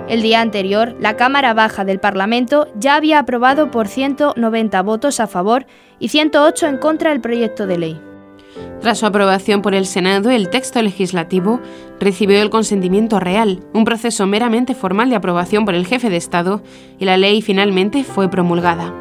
El 0.06 0.20
día 0.20 0.42
anterior, 0.42 0.94
la 1.00 1.16
Cámara 1.16 1.54
Baja 1.54 1.84
del 1.84 1.98
Parlamento 1.98 2.68
ya 2.76 2.96
había 2.96 3.20
aprobado 3.20 3.70
por 3.70 3.88
190 3.88 4.82
votos 4.82 5.18
a 5.18 5.26
favor 5.26 5.66
y 5.98 6.08
108 6.08 6.66
en 6.66 6.76
contra 6.76 7.10
el 7.12 7.22
proyecto 7.22 7.66
de 7.66 7.78
ley. 7.78 8.13
Tras 8.84 8.98
su 8.98 9.06
aprobación 9.06 9.62
por 9.62 9.74
el 9.74 9.86
Senado, 9.86 10.30
el 10.30 10.50
texto 10.50 10.82
legislativo 10.82 11.58
recibió 11.98 12.42
el 12.42 12.50
consentimiento 12.50 13.18
real, 13.18 13.60
un 13.72 13.86
proceso 13.86 14.26
meramente 14.26 14.74
formal 14.74 15.08
de 15.08 15.16
aprobación 15.16 15.64
por 15.64 15.74
el 15.74 15.86
jefe 15.86 16.10
de 16.10 16.18
Estado, 16.18 16.62
y 16.98 17.06
la 17.06 17.16
ley 17.16 17.40
finalmente 17.40 18.04
fue 18.04 18.28
promulgada. 18.28 18.92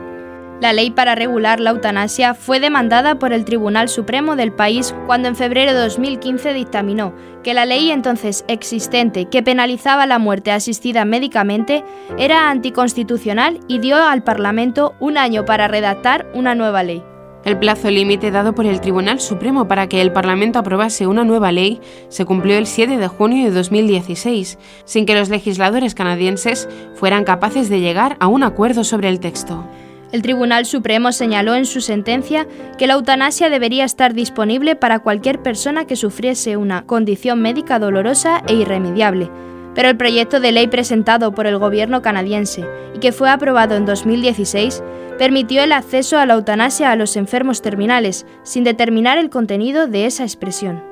La 0.61 0.71
ley 0.71 0.89
para 0.89 1.15
regular 1.15 1.59
la 1.59 1.71
eutanasia 1.71 2.33
fue 2.33 2.61
demandada 2.61 3.19
por 3.19 3.33
el 3.33 3.43
Tribunal 3.43 3.89
Supremo 3.89 4.37
del 4.37 4.53
país 4.53 4.95
cuando 5.05 5.27
en 5.27 5.35
febrero 5.35 5.73
de 5.73 5.79
2015 5.79 6.53
dictaminó 6.53 7.13
que 7.43 7.53
la 7.53 7.65
ley 7.65 7.91
entonces 7.91 8.45
existente 8.47 9.25
que 9.25 9.43
penalizaba 9.43 10.05
la 10.05 10.17
muerte 10.17 10.53
asistida 10.53 11.03
médicamente 11.03 11.83
era 12.17 12.49
anticonstitucional 12.49 13.59
y 13.67 13.79
dio 13.79 13.97
al 13.97 14.23
Parlamento 14.23 14.95
un 15.01 15.17
año 15.17 15.43
para 15.43 15.67
redactar 15.67 16.25
una 16.33 16.55
nueva 16.55 16.83
ley. 16.83 17.03
El 17.45 17.59
plazo 17.59 17.91
límite 17.91 18.31
dado 18.31 18.55
por 18.55 18.65
el 18.65 18.79
Tribunal 18.79 19.19
Supremo 19.19 19.67
para 19.67 19.87
que 19.87 20.01
el 20.01 20.13
Parlamento 20.13 20.59
aprobase 20.59 21.07
una 21.07 21.25
nueva 21.25 21.51
ley 21.51 21.81
se 22.07 22.23
cumplió 22.23 22.57
el 22.57 22.67
7 22.67 22.97
de 22.97 23.07
junio 23.09 23.43
de 23.43 23.51
2016, 23.51 24.57
sin 24.85 25.05
que 25.05 25.15
los 25.15 25.27
legisladores 25.27 25.93
canadienses 25.93 26.69
fueran 26.95 27.25
capaces 27.25 27.69
de 27.69 27.81
llegar 27.81 28.15
a 28.21 28.27
un 28.27 28.43
acuerdo 28.43 28.85
sobre 28.85 29.09
el 29.09 29.19
texto. 29.19 29.67
El 30.13 30.21
Tribunal 30.21 30.65
Supremo 30.65 31.11
señaló 31.11 31.55
en 31.55 31.65
su 31.65 31.81
sentencia 31.81 32.47
que 32.77 32.87
la 32.87 32.93
eutanasia 32.93 33.49
debería 33.49 33.83
estar 33.83 34.13
disponible 34.13 34.77
para 34.77 34.99
cualquier 34.99 35.41
persona 35.41 35.85
que 35.85 35.97
sufriese 35.97 36.55
una 36.55 36.85
condición 36.85 37.41
médica 37.41 37.77
dolorosa 37.77 38.41
e 38.47 38.53
irremediable, 38.53 39.29
pero 39.75 39.89
el 39.89 39.97
proyecto 39.97 40.39
de 40.39 40.51
ley 40.51 40.67
presentado 40.67 41.33
por 41.33 41.47
el 41.47 41.57
gobierno 41.57 42.01
canadiense 42.01 42.65
y 42.93 42.99
que 42.99 43.11
fue 43.11 43.29
aprobado 43.29 43.75
en 43.75 43.85
2016 43.85 44.83
permitió 45.17 45.63
el 45.63 45.71
acceso 45.71 46.17
a 46.17 46.25
la 46.25 46.33
eutanasia 46.33 46.91
a 46.91 46.95
los 46.95 47.15
enfermos 47.15 47.61
terminales, 47.61 48.25
sin 48.43 48.63
determinar 48.63 49.17
el 49.17 49.29
contenido 49.29 49.87
de 49.87 50.05
esa 50.05 50.23
expresión. 50.23 50.83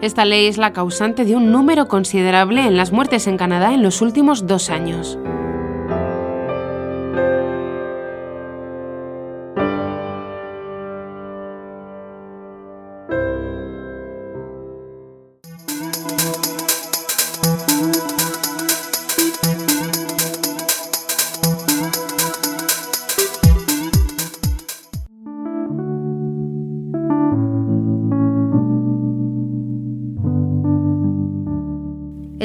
Esta 0.00 0.24
ley 0.24 0.46
es 0.46 0.58
la 0.58 0.72
causante 0.72 1.24
de 1.24 1.34
un 1.34 1.50
número 1.50 1.88
considerable 1.88 2.66
en 2.66 2.76
las 2.76 2.92
muertes 2.92 3.26
en 3.26 3.36
Canadá 3.36 3.74
en 3.74 3.82
los 3.82 4.00
últimos 4.00 4.46
dos 4.46 4.70
años. 4.70 5.18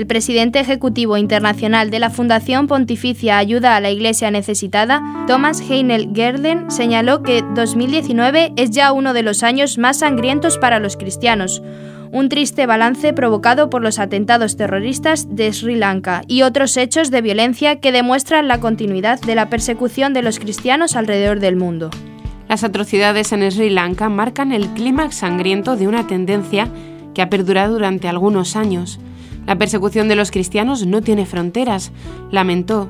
El 0.04 0.08
presidente 0.08 0.60
ejecutivo 0.60 1.16
internacional 1.16 1.90
de 1.90 1.98
la 1.98 2.10
Fundación 2.10 2.68
Pontificia 2.68 3.38
Ayuda 3.38 3.78
a 3.78 3.80
la 3.80 3.90
Iglesia 3.90 4.32
Necesitada, 4.32 5.02
Thomas 5.28 5.62
Heinel 5.62 6.10
Gerden, 6.14 6.70
señaló 6.70 7.24
que 7.24 7.42
2019 7.56 8.52
es 8.58 8.72
ya 8.72 8.92
uno 8.92 9.14
de 9.14 9.24
los 9.24 9.44
años 9.44 9.78
más 9.78 10.00
sangrientos 10.00 10.58
para 10.58 10.80
los 10.80 10.98
cristianos, 10.98 11.64
un 12.12 12.28
triste 12.28 12.66
balance 12.66 13.14
provocado 13.14 13.70
por 13.70 13.82
los 13.82 13.98
atentados 13.98 14.58
terroristas 14.58 15.34
de 15.34 15.54
Sri 15.54 15.78
Lanka 15.78 16.24
y 16.28 16.42
otros 16.42 16.76
hechos 16.76 17.10
de 17.10 17.22
violencia 17.22 17.78
que 17.78 17.94
demuestran 17.94 18.50
la 18.50 18.60
continuidad 18.60 19.22
de 19.22 19.36
la 19.36 19.48
persecución 19.48 20.14
de 20.14 20.22
los 20.22 20.38
cristianos 20.38 20.98
alrededor 20.98 21.40
del 21.40 21.56
mundo. 21.56 21.92
Las 22.50 22.66
atrocidades 22.66 23.32
en 23.32 23.50
Sri 23.50 23.70
Lanka 23.70 24.10
marcan 24.10 24.52
el 24.52 24.68
clímax 24.74 25.16
sangriento 25.16 25.78
de 25.78 25.88
una 25.88 26.08
tendencia 26.08 26.68
que 27.14 27.22
ha 27.22 27.30
perdurado 27.30 27.76
durante 27.76 28.10
algunos 28.10 28.58
años. 28.58 29.00
La 29.46 29.58
persecución 29.58 30.08
de 30.08 30.16
los 30.16 30.32
cristianos 30.32 30.86
no 30.86 31.02
tiene 31.02 31.26
fronteras, 31.26 31.92
lamentó. 32.32 32.90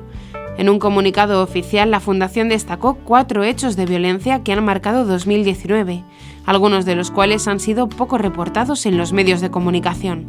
En 0.56 0.68
un 0.68 0.78
comunicado 0.78 1.42
oficial, 1.42 1.90
la 1.90 1.98
Fundación 1.98 2.48
destacó 2.48 2.94
cuatro 2.94 3.42
hechos 3.42 3.74
de 3.74 3.86
violencia 3.86 4.44
que 4.44 4.52
han 4.52 4.64
marcado 4.64 5.04
2019, 5.04 6.04
algunos 6.46 6.84
de 6.84 6.94
los 6.94 7.10
cuales 7.10 7.48
han 7.48 7.58
sido 7.58 7.88
poco 7.88 8.18
reportados 8.18 8.86
en 8.86 8.96
los 8.96 9.12
medios 9.12 9.40
de 9.40 9.50
comunicación. 9.50 10.26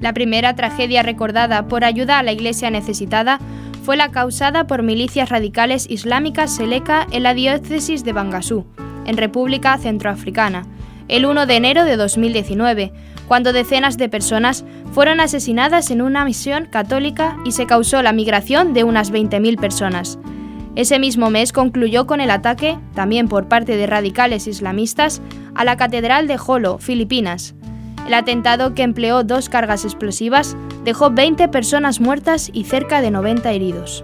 La 0.00 0.12
primera 0.12 0.56
tragedia 0.56 1.04
recordada 1.04 1.68
por 1.68 1.84
ayuda 1.84 2.18
a 2.18 2.24
la 2.24 2.32
Iglesia 2.32 2.70
necesitada 2.70 3.38
fue 3.84 3.96
la 3.96 4.10
causada 4.10 4.66
por 4.66 4.82
milicias 4.82 5.28
radicales 5.28 5.88
islámicas 5.88 6.56
Seleka 6.56 7.06
en 7.12 7.22
la 7.22 7.34
diócesis 7.34 8.02
de 8.02 8.12
Bangasú, 8.12 8.66
en 9.06 9.16
República 9.16 9.78
Centroafricana, 9.78 10.66
el 11.08 11.26
1 11.26 11.46
de 11.46 11.56
enero 11.56 11.84
de 11.84 11.96
2019, 11.96 12.92
cuando 13.28 13.52
decenas 13.52 13.96
de 13.96 14.08
personas 14.08 14.64
fueron 14.92 15.20
asesinadas 15.20 15.90
en 15.90 16.02
una 16.02 16.24
misión 16.24 16.66
católica 16.66 17.36
y 17.44 17.52
se 17.52 17.66
causó 17.66 18.02
la 18.02 18.12
migración 18.12 18.74
de 18.74 18.84
unas 18.84 19.12
20.000 19.12 19.58
personas. 19.58 20.18
Ese 20.74 20.98
mismo 20.98 21.30
mes 21.30 21.52
concluyó 21.52 22.06
con 22.06 22.20
el 22.20 22.30
ataque, 22.30 22.78
también 22.94 23.28
por 23.28 23.46
parte 23.46 23.76
de 23.76 23.86
radicales 23.86 24.46
islamistas, 24.46 25.20
a 25.54 25.64
la 25.64 25.76
Catedral 25.76 26.26
de 26.26 26.38
Jolo, 26.38 26.78
Filipinas. 26.78 27.54
El 28.06 28.14
atentado, 28.14 28.74
que 28.74 28.82
empleó 28.82 29.22
dos 29.22 29.48
cargas 29.48 29.84
explosivas, 29.84 30.56
dejó 30.84 31.10
20 31.10 31.48
personas 31.48 32.00
muertas 32.00 32.50
y 32.52 32.64
cerca 32.64 33.00
de 33.00 33.10
90 33.10 33.52
heridos. 33.52 34.02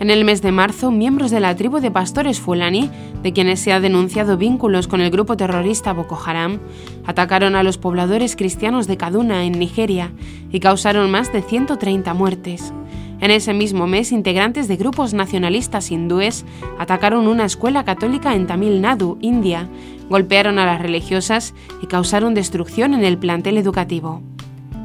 En 0.00 0.08
el 0.08 0.24
mes 0.24 0.40
de 0.40 0.50
marzo, 0.50 0.90
miembros 0.90 1.30
de 1.30 1.40
la 1.40 1.54
tribu 1.54 1.78
de 1.78 1.90
pastores 1.90 2.40
Fulani, 2.40 2.90
de 3.22 3.34
quienes 3.34 3.60
se 3.60 3.74
ha 3.74 3.80
denunciado 3.80 4.38
vínculos 4.38 4.88
con 4.88 5.02
el 5.02 5.10
grupo 5.10 5.36
terrorista 5.36 5.92
Boko 5.92 6.18
Haram, 6.24 6.58
atacaron 7.04 7.54
a 7.54 7.62
los 7.62 7.76
pobladores 7.76 8.34
cristianos 8.34 8.86
de 8.86 8.96
Kaduna, 8.96 9.44
en 9.44 9.58
Nigeria, 9.58 10.10
y 10.50 10.60
causaron 10.60 11.10
más 11.10 11.34
de 11.34 11.42
130 11.42 12.14
muertes. 12.14 12.72
En 13.20 13.30
ese 13.30 13.52
mismo 13.52 13.86
mes, 13.86 14.10
integrantes 14.10 14.68
de 14.68 14.76
grupos 14.76 15.12
nacionalistas 15.12 15.90
hindúes 15.90 16.46
atacaron 16.78 17.28
una 17.28 17.44
escuela 17.44 17.84
católica 17.84 18.34
en 18.34 18.46
Tamil 18.46 18.80
Nadu, 18.80 19.18
India, 19.20 19.68
golpearon 20.08 20.58
a 20.58 20.64
las 20.64 20.80
religiosas 20.80 21.52
y 21.82 21.86
causaron 21.88 22.32
destrucción 22.32 22.94
en 22.94 23.04
el 23.04 23.18
plantel 23.18 23.58
educativo. 23.58 24.22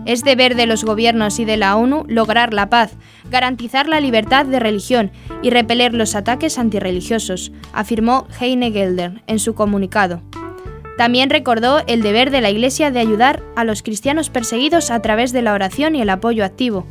Es 0.06 0.24
deber 0.24 0.56
de 0.56 0.68
los 0.68 0.84
gobiernos 0.84 1.40
y 1.40 1.46
de 1.46 1.58
la 1.58 1.76
ONU 1.76 2.06
lograr 2.08 2.54
la 2.54 2.70
paz, 2.70 2.94
garantizar 3.30 3.88
la 3.88 4.00
libertad 4.00 4.46
de 4.46 4.60
religión 4.60 5.12
y 5.42 5.50
repeler 5.50 5.94
los 5.94 6.16
ataques 6.16 6.60
antirreligiosos, 6.60 7.52
afirmó 7.74 8.28
Heine 8.40 8.72
Gelder 8.72 9.24
en 9.28 9.40
su 9.40 9.56
comunicado. 9.56 10.22
También 10.98 11.30
recordó 11.30 11.82
el 11.88 12.02
deber 12.02 12.32
de 12.32 12.42
la 12.42 12.52
Iglesia 12.52 12.92
de 12.92 13.00
ayudar 13.00 13.44
a 13.56 13.64
los 13.64 13.84
cristianos 13.84 14.30
perseguidos 14.30 14.92
a 14.92 15.02
través 15.02 15.34
de 15.34 15.42
la 15.42 15.54
oración 15.54 15.96
y 15.96 16.02
el 16.02 16.10
apoyo 16.10 16.46
activo. 16.46 16.86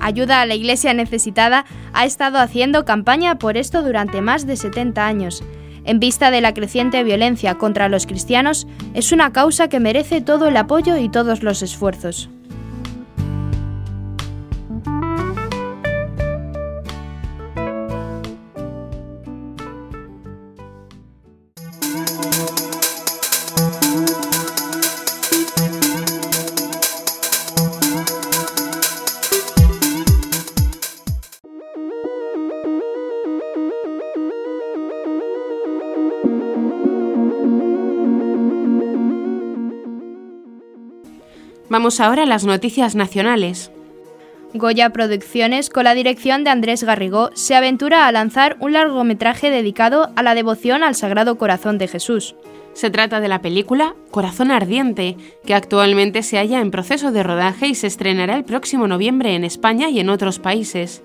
Ayuda 0.00 0.42
a 0.42 0.46
la 0.46 0.54
Iglesia 0.54 0.92
necesitada 0.92 1.64
ha 1.94 2.04
estado 2.04 2.38
haciendo 2.38 2.84
campaña 2.84 3.38
por 3.38 3.56
esto 3.56 3.82
durante 3.82 4.20
más 4.20 4.46
de 4.46 4.56
70 4.56 5.06
años. 5.06 5.42
En 5.84 6.00
vista 6.00 6.30
de 6.30 6.40
la 6.40 6.54
creciente 6.54 7.04
violencia 7.04 7.56
contra 7.56 7.88
los 7.88 8.06
cristianos, 8.06 8.66
es 8.94 9.12
una 9.12 9.32
causa 9.32 9.68
que 9.68 9.80
merece 9.80 10.20
todo 10.20 10.48
el 10.48 10.56
apoyo 10.56 10.96
y 10.96 11.10
todos 11.10 11.42
los 11.42 11.62
esfuerzos. 11.62 12.30
Vamos 41.74 41.98
ahora 41.98 42.22
a 42.22 42.26
las 42.26 42.44
noticias 42.44 42.94
nacionales. 42.94 43.72
Goya 44.52 44.90
Producciones, 44.90 45.70
con 45.70 45.82
la 45.82 45.94
dirección 45.94 46.44
de 46.44 46.50
Andrés 46.50 46.84
Garrigó, 46.84 47.30
se 47.34 47.56
aventura 47.56 48.06
a 48.06 48.12
lanzar 48.12 48.56
un 48.60 48.74
largometraje 48.74 49.50
dedicado 49.50 50.12
a 50.14 50.22
la 50.22 50.36
devoción 50.36 50.84
al 50.84 50.94
Sagrado 50.94 51.36
Corazón 51.36 51.76
de 51.78 51.88
Jesús. 51.88 52.36
Se 52.74 52.90
trata 52.90 53.20
de 53.20 53.28
la 53.28 53.40
película 53.40 53.94
Corazón 54.10 54.50
Ardiente, 54.50 55.16
que 55.46 55.54
actualmente 55.54 56.24
se 56.24 56.38
halla 56.38 56.60
en 56.60 56.72
proceso 56.72 57.12
de 57.12 57.22
rodaje 57.22 57.68
y 57.68 57.74
se 57.76 57.86
estrenará 57.86 58.34
el 58.34 58.44
próximo 58.44 58.88
noviembre 58.88 59.34
en 59.34 59.44
España 59.44 59.88
y 59.88 60.00
en 60.00 60.10
otros 60.10 60.40
países. 60.40 61.02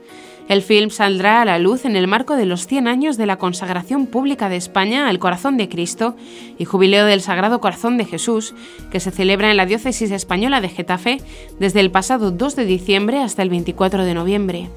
El 0.47 0.63
film 0.63 0.89
saldrá 0.89 1.43
a 1.43 1.45
la 1.45 1.59
luz 1.59 1.85
en 1.85 1.95
el 1.95 2.07
marco 2.07 2.35
de 2.35 2.47
los 2.47 2.65
100 2.65 2.87
años 2.87 3.17
de 3.17 3.27
la 3.27 3.37
consagración 3.37 4.07
pública 4.07 4.49
de 4.49 4.55
España 4.55 5.07
al 5.07 5.19
Corazón 5.19 5.57
de 5.57 5.69
Cristo 5.69 6.15
y 6.57 6.65
Jubileo 6.65 7.05
del 7.05 7.21
Sagrado 7.21 7.61
Corazón 7.61 7.97
de 7.97 8.05
Jesús, 8.05 8.55
que 8.91 8.99
se 8.99 9.11
celebra 9.11 9.51
en 9.51 9.57
la 9.57 9.67
diócesis 9.67 10.09
española 10.09 10.61
de 10.61 10.69
Getafe 10.69 11.21
desde 11.59 11.81
el 11.81 11.91
pasado 11.91 12.31
2 12.31 12.55
de 12.55 12.65
diciembre 12.65 13.19
hasta 13.19 13.43
el 13.43 13.51
24 13.51 14.05
de 14.05 14.13
noviembre. 14.15 14.69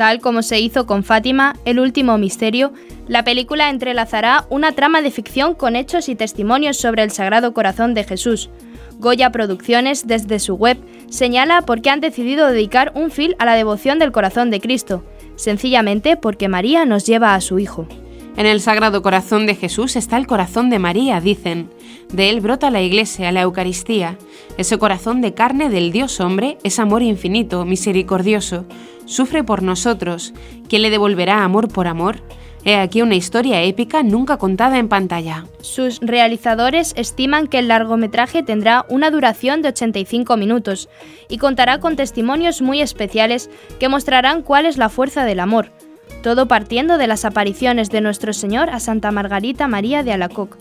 Tal 0.00 0.20
como 0.20 0.42
se 0.42 0.58
hizo 0.58 0.86
con 0.86 1.04
Fátima, 1.04 1.56
El 1.66 1.78
último 1.78 2.16
misterio, 2.16 2.72
la 3.06 3.22
película 3.22 3.68
entrelazará 3.68 4.46
una 4.48 4.72
trama 4.72 5.02
de 5.02 5.10
ficción 5.10 5.54
con 5.54 5.76
hechos 5.76 6.08
y 6.08 6.14
testimonios 6.14 6.78
sobre 6.78 7.02
el 7.02 7.10
Sagrado 7.10 7.52
Corazón 7.52 7.92
de 7.92 8.04
Jesús, 8.04 8.48
Goya 8.98 9.30
Producciones, 9.30 10.06
desde 10.06 10.38
su 10.38 10.54
web, 10.54 10.78
señala 11.10 11.60
por 11.60 11.82
qué 11.82 11.90
han 11.90 12.00
decidido 12.00 12.46
dedicar 12.46 12.92
un 12.94 13.10
film 13.10 13.34
a 13.38 13.44
la 13.44 13.56
devoción 13.56 13.98
del 13.98 14.10
corazón 14.10 14.50
de 14.50 14.62
Cristo, 14.62 15.04
sencillamente 15.36 16.16
porque 16.16 16.48
María 16.48 16.86
nos 16.86 17.04
lleva 17.04 17.34
a 17.34 17.40
su 17.42 17.58
Hijo. 17.58 17.86
En 18.38 18.46
el 18.46 18.62
Sagrado 18.62 19.02
Corazón 19.02 19.44
de 19.44 19.54
Jesús 19.54 19.96
está 19.96 20.16
el 20.16 20.26
corazón 20.26 20.70
de 20.70 20.78
María, 20.78 21.20
dicen. 21.20 21.68
De 22.10 22.30
él 22.30 22.40
brota 22.40 22.70
la 22.70 22.80
Iglesia, 22.80 23.32
la 23.32 23.42
Eucaristía. 23.42 24.16
Ese 24.56 24.78
corazón 24.78 25.20
de 25.20 25.34
carne 25.34 25.68
del 25.68 25.92
Dios 25.92 26.20
hombre 26.20 26.56
es 26.62 26.78
amor 26.78 27.02
infinito, 27.02 27.66
misericordioso. 27.66 28.64
Sufre 29.10 29.42
por 29.42 29.64
nosotros. 29.64 30.32
¿Quién 30.68 30.82
le 30.82 30.90
devolverá 30.90 31.42
amor 31.42 31.66
por 31.66 31.88
amor? 31.88 32.22
He 32.64 32.76
aquí 32.76 33.02
una 33.02 33.16
historia 33.16 33.60
épica 33.60 34.04
nunca 34.04 34.36
contada 34.36 34.78
en 34.78 34.88
pantalla. 34.88 35.46
Sus 35.62 35.98
realizadores 35.98 36.92
estiman 36.96 37.48
que 37.48 37.58
el 37.58 37.66
largometraje 37.66 38.44
tendrá 38.44 38.86
una 38.88 39.10
duración 39.10 39.62
de 39.62 39.70
85 39.70 40.36
minutos 40.36 40.88
y 41.28 41.38
contará 41.38 41.80
con 41.80 41.96
testimonios 41.96 42.62
muy 42.62 42.82
especiales 42.82 43.50
que 43.80 43.88
mostrarán 43.88 44.42
cuál 44.42 44.64
es 44.64 44.78
la 44.78 44.88
fuerza 44.88 45.24
del 45.24 45.40
amor, 45.40 45.72
todo 46.22 46.46
partiendo 46.46 46.96
de 46.96 47.08
las 47.08 47.24
apariciones 47.24 47.90
de 47.90 48.02
nuestro 48.02 48.32
Señor 48.32 48.70
a 48.70 48.78
Santa 48.78 49.10
Margarita 49.10 49.66
María 49.66 50.04
de 50.04 50.12
Alacoc, 50.12 50.56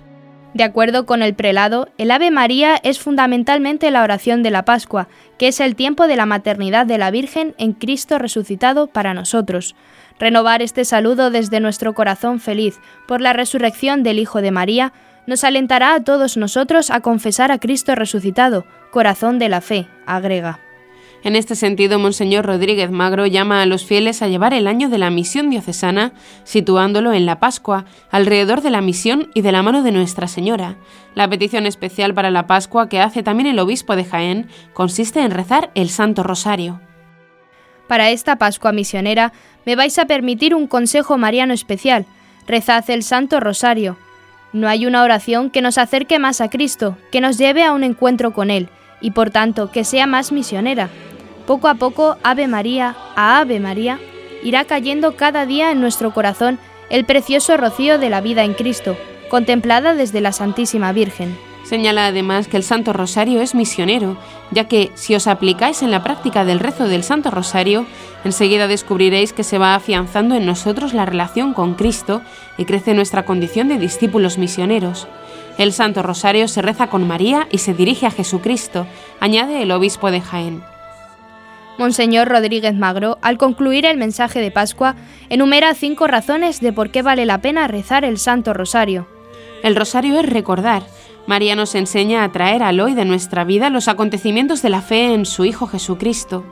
De 0.55 0.63
acuerdo 0.63 1.05
con 1.05 1.21
el 1.21 1.35
prelado, 1.35 1.89
el 1.99 2.09
Ave 2.09 2.31
María 2.31 2.75
es 2.81 2.97
fundamentalmente 2.97 3.91
la 3.91 4.01
oración 4.01 4.41
de 4.41 4.49
la 4.49 4.65
Pascua, 4.65 5.07
que 5.37 5.49
es 5.49 5.59
el 5.59 5.75
tiempo 5.75 6.07
de 6.07 6.15
la 6.15 6.25
maternidad 6.25 6.87
de 6.87 6.97
la 6.97 7.11
Virgen 7.11 7.53
en 7.59 7.73
Cristo 7.73 8.17
resucitado 8.17 8.87
para 8.87 9.13
nosotros. 9.13 9.75
Renovar 10.17 10.63
este 10.63 10.85
saludo 10.85 11.29
desde 11.29 11.59
nuestro 11.59 11.93
corazón 11.93 12.39
feliz 12.39 12.79
por 13.07 13.21
la 13.21 13.33
resurrección 13.33 14.01
del 14.01 14.17
Hijo 14.17 14.41
de 14.41 14.49
María 14.49 14.91
nos 15.27 15.43
alentará 15.43 15.95
a 15.95 16.03
todos 16.03 16.37
nosotros 16.37 16.91
a 16.91 17.01
confesar 17.01 17.51
a 17.51 17.59
Cristo 17.59 17.95
resucitado, 17.95 18.65
corazón 18.91 19.39
de 19.39 19.49
la 19.49 19.61
fe, 19.61 19.87
agrega. 20.05 20.59
En 21.25 21.35
este 21.35 21.55
sentido, 21.55 21.97
Monseñor 21.97 22.45
Rodríguez 22.45 22.91
Magro 22.91 23.25
llama 23.25 23.63
a 23.63 23.65
los 23.65 23.83
fieles 23.83 24.21
a 24.21 24.27
llevar 24.27 24.53
el 24.53 24.67
año 24.67 24.89
de 24.89 24.99
la 24.99 25.09
misión 25.09 25.49
diocesana, 25.49 26.13
situándolo 26.43 27.13
en 27.13 27.25
la 27.25 27.39
Pascua, 27.39 27.85
alrededor 28.11 28.61
de 28.61 28.69
la 28.69 28.81
misión 28.81 29.31
y 29.33 29.41
de 29.41 29.51
la 29.51 29.63
mano 29.63 29.81
de 29.81 29.91
Nuestra 29.91 30.27
Señora. 30.27 30.75
La 31.15 31.27
petición 31.27 31.65
especial 31.65 32.13
para 32.13 32.29
la 32.29 32.45
Pascua 32.45 32.89
que 32.89 33.01
hace 33.01 33.23
también 33.23 33.47
el 33.47 33.57
obispo 33.57 33.95
de 33.95 34.05
Jaén 34.05 34.49
consiste 34.73 35.21
en 35.21 35.31
rezar 35.31 35.71
el 35.73 35.89
Santo 35.89 36.21
Rosario. 36.21 36.79
Para 37.87 38.11
esta 38.11 38.35
Pascua 38.35 38.71
misionera, 38.71 39.33
me 39.65 39.75
vais 39.75 39.97
a 39.97 40.05
permitir 40.05 40.53
un 40.53 40.67
consejo 40.67 41.17
mariano 41.17 41.55
especial. 41.55 42.05
Rezad 42.47 42.87
el 42.91 43.01
Santo 43.01 43.39
Rosario, 43.39 43.97
no 44.55 44.69
hay 44.69 44.85
una 44.85 45.03
oración 45.03 45.49
que 45.49 45.61
nos 45.61 45.77
acerque 45.77 46.17
más 46.17 46.39
a 46.39 46.49
Cristo, 46.49 46.97
que 47.11 47.19
nos 47.19 47.37
lleve 47.37 47.65
a 47.65 47.73
un 47.73 47.83
encuentro 47.83 48.31
con 48.31 48.49
Él, 48.49 48.69
y 49.01 49.11
por 49.11 49.29
tanto 49.29 49.69
que 49.69 49.83
sea 49.83 50.07
más 50.07 50.31
misionera. 50.31 50.87
Poco 51.45 51.67
a 51.67 51.75
poco, 51.75 52.15
Ave 52.23 52.47
María, 52.47 52.95
a 53.17 53.39
Ave 53.39 53.59
María, 53.59 53.99
irá 54.43 54.63
cayendo 54.63 55.17
cada 55.17 55.45
día 55.45 55.71
en 55.71 55.81
nuestro 55.81 56.13
corazón 56.13 56.57
el 56.89 57.03
precioso 57.03 57.57
rocío 57.57 57.99
de 57.99 58.09
la 58.09 58.21
vida 58.21 58.45
en 58.45 58.53
Cristo, 58.53 58.95
contemplada 59.29 59.93
desde 59.93 60.21
la 60.21 60.31
Santísima 60.31 60.93
Virgen. 60.93 61.37
Señala 61.65 62.05
además 62.05 62.47
que 62.47 62.57
el 62.57 62.63
Santo 62.63 62.93
Rosario 62.93 63.41
es 63.41 63.55
misionero, 63.55 64.17
ya 64.51 64.67
que 64.67 64.91
si 64.93 65.15
os 65.15 65.25
aplicáis 65.25 65.81
en 65.81 65.89
la 65.89 66.03
práctica 66.03 66.45
del 66.45 66.59
rezo 66.59 66.87
del 66.87 67.03
Santo 67.03 67.31
Rosario, 67.31 67.87
enseguida 68.23 68.67
descubriréis 68.67 69.33
que 69.33 69.43
se 69.43 69.57
va 69.57 69.73
afianzando 69.73 70.35
en 70.35 70.45
nosotros 70.45 70.93
la 70.93 71.07
relación 71.07 71.53
con 71.53 71.73
Cristo 71.73 72.21
y 72.59 72.65
crece 72.65 72.93
nuestra 72.93 73.25
condición 73.25 73.67
de 73.67 73.79
discípulos 73.79 74.37
misioneros. 74.37 75.07
El 75.57 75.73
Santo 75.73 76.03
Rosario 76.03 76.47
se 76.47 76.61
reza 76.61 76.87
con 76.87 77.07
María 77.07 77.47
y 77.49 77.57
se 77.57 77.73
dirige 77.73 78.05
a 78.05 78.11
Jesucristo, 78.11 78.85
añade 79.19 79.63
el 79.63 79.71
obispo 79.71 80.11
de 80.11 80.21
Jaén. 80.21 80.63
Monseñor 81.79 82.27
Rodríguez 82.27 82.75
Magro, 82.75 83.17
al 83.23 83.37
concluir 83.39 83.87
el 83.87 83.97
mensaje 83.97 84.39
de 84.39 84.51
Pascua, 84.51 84.95
enumera 85.29 85.73
cinco 85.73 86.05
razones 86.05 86.61
de 86.61 86.71
por 86.71 86.91
qué 86.91 87.01
vale 87.01 87.25
la 87.25 87.39
pena 87.39 87.67
rezar 87.67 88.05
el 88.05 88.19
Santo 88.19 88.53
Rosario. 88.53 89.07
El 89.63 89.75
rosario 89.75 90.19
es 90.19 90.29
recordar, 90.29 90.83
María 91.27 91.55
nos 91.55 91.73
enseña 91.73 92.23
a 92.23 92.31
traer 92.31 92.61
al 92.61 92.79
hoy 92.79 92.93
de 92.93 93.03
nuestra 93.03 93.43
vida 93.43 93.71
los 93.71 93.87
acontecimientos 93.87 94.61
de 94.61 94.69
la 94.69 94.81
fe 94.81 95.13
en 95.13 95.25
su 95.25 95.43
Hijo 95.43 95.65
Jesucristo. 95.65 96.45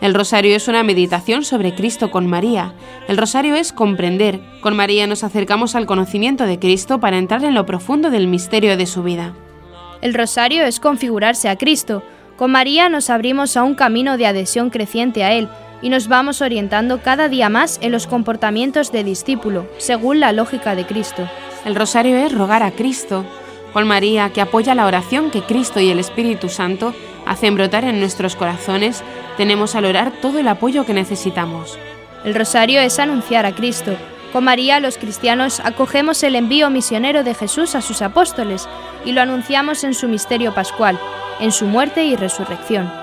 El 0.00 0.14
rosario 0.14 0.54
es 0.54 0.68
una 0.68 0.84
meditación 0.84 1.44
sobre 1.44 1.74
Cristo 1.74 2.10
con 2.12 2.28
María. 2.28 2.72
El 3.08 3.16
rosario 3.16 3.56
es 3.56 3.72
comprender. 3.72 4.40
Con 4.60 4.76
María 4.76 5.08
nos 5.08 5.24
acercamos 5.24 5.74
al 5.74 5.86
conocimiento 5.86 6.46
de 6.46 6.60
Cristo 6.60 7.00
para 7.00 7.18
entrar 7.18 7.44
en 7.44 7.54
lo 7.54 7.66
profundo 7.66 8.10
del 8.10 8.28
misterio 8.28 8.76
de 8.76 8.86
su 8.86 9.02
vida. 9.02 9.34
El 10.00 10.14
rosario 10.14 10.64
es 10.64 10.78
configurarse 10.78 11.48
a 11.48 11.56
Cristo. 11.56 12.02
Con 12.36 12.52
María 12.52 12.88
nos 12.88 13.10
abrimos 13.10 13.56
a 13.56 13.64
un 13.64 13.74
camino 13.74 14.16
de 14.16 14.26
adhesión 14.26 14.70
creciente 14.70 15.24
a 15.24 15.32
Él 15.32 15.48
y 15.82 15.88
nos 15.88 16.08
vamos 16.08 16.40
orientando 16.40 17.02
cada 17.02 17.28
día 17.28 17.48
más 17.48 17.78
en 17.82 17.90
los 17.90 18.06
comportamientos 18.06 18.92
de 18.92 19.02
discípulo, 19.02 19.66
según 19.78 20.20
la 20.20 20.32
lógica 20.32 20.74
de 20.76 20.86
Cristo. 20.86 21.28
El 21.64 21.74
rosario 21.74 22.16
es 22.16 22.32
rogar 22.32 22.62
a 22.62 22.70
Cristo. 22.70 23.26
Con 23.72 23.86
María, 23.86 24.30
que 24.30 24.40
apoya 24.40 24.74
la 24.74 24.86
oración 24.86 25.30
que 25.30 25.42
Cristo 25.42 25.80
y 25.80 25.90
el 25.90 26.00
Espíritu 26.00 26.48
Santo 26.48 26.94
hacen 27.24 27.54
brotar 27.54 27.84
en 27.84 28.00
nuestros 28.00 28.34
corazones, 28.34 29.04
tenemos 29.36 29.74
al 29.74 29.84
orar 29.84 30.12
todo 30.20 30.38
el 30.38 30.48
apoyo 30.48 30.84
que 30.84 30.92
necesitamos. 30.92 31.78
El 32.24 32.34
rosario 32.34 32.80
es 32.80 32.98
anunciar 32.98 33.46
a 33.46 33.54
Cristo. 33.54 33.96
Con 34.32 34.44
María 34.44 34.80
los 34.80 34.98
cristianos 34.98 35.60
acogemos 35.60 36.22
el 36.22 36.36
envío 36.36 36.68
misionero 36.70 37.24
de 37.24 37.34
Jesús 37.34 37.74
a 37.74 37.80
sus 37.80 38.02
apóstoles 38.02 38.68
y 39.04 39.12
lo 39.12 39.22
anunciamos 39.22 39.84
en 39.84 39.94
su 39.94 40.08
misterio 40.08 40.52
pascual, 40.52 40.98
en 41.40 41.52
su 41.52 41.66
muerte 41.66 42.04
y 42.04 42.16
resurrección. 42.16 42.99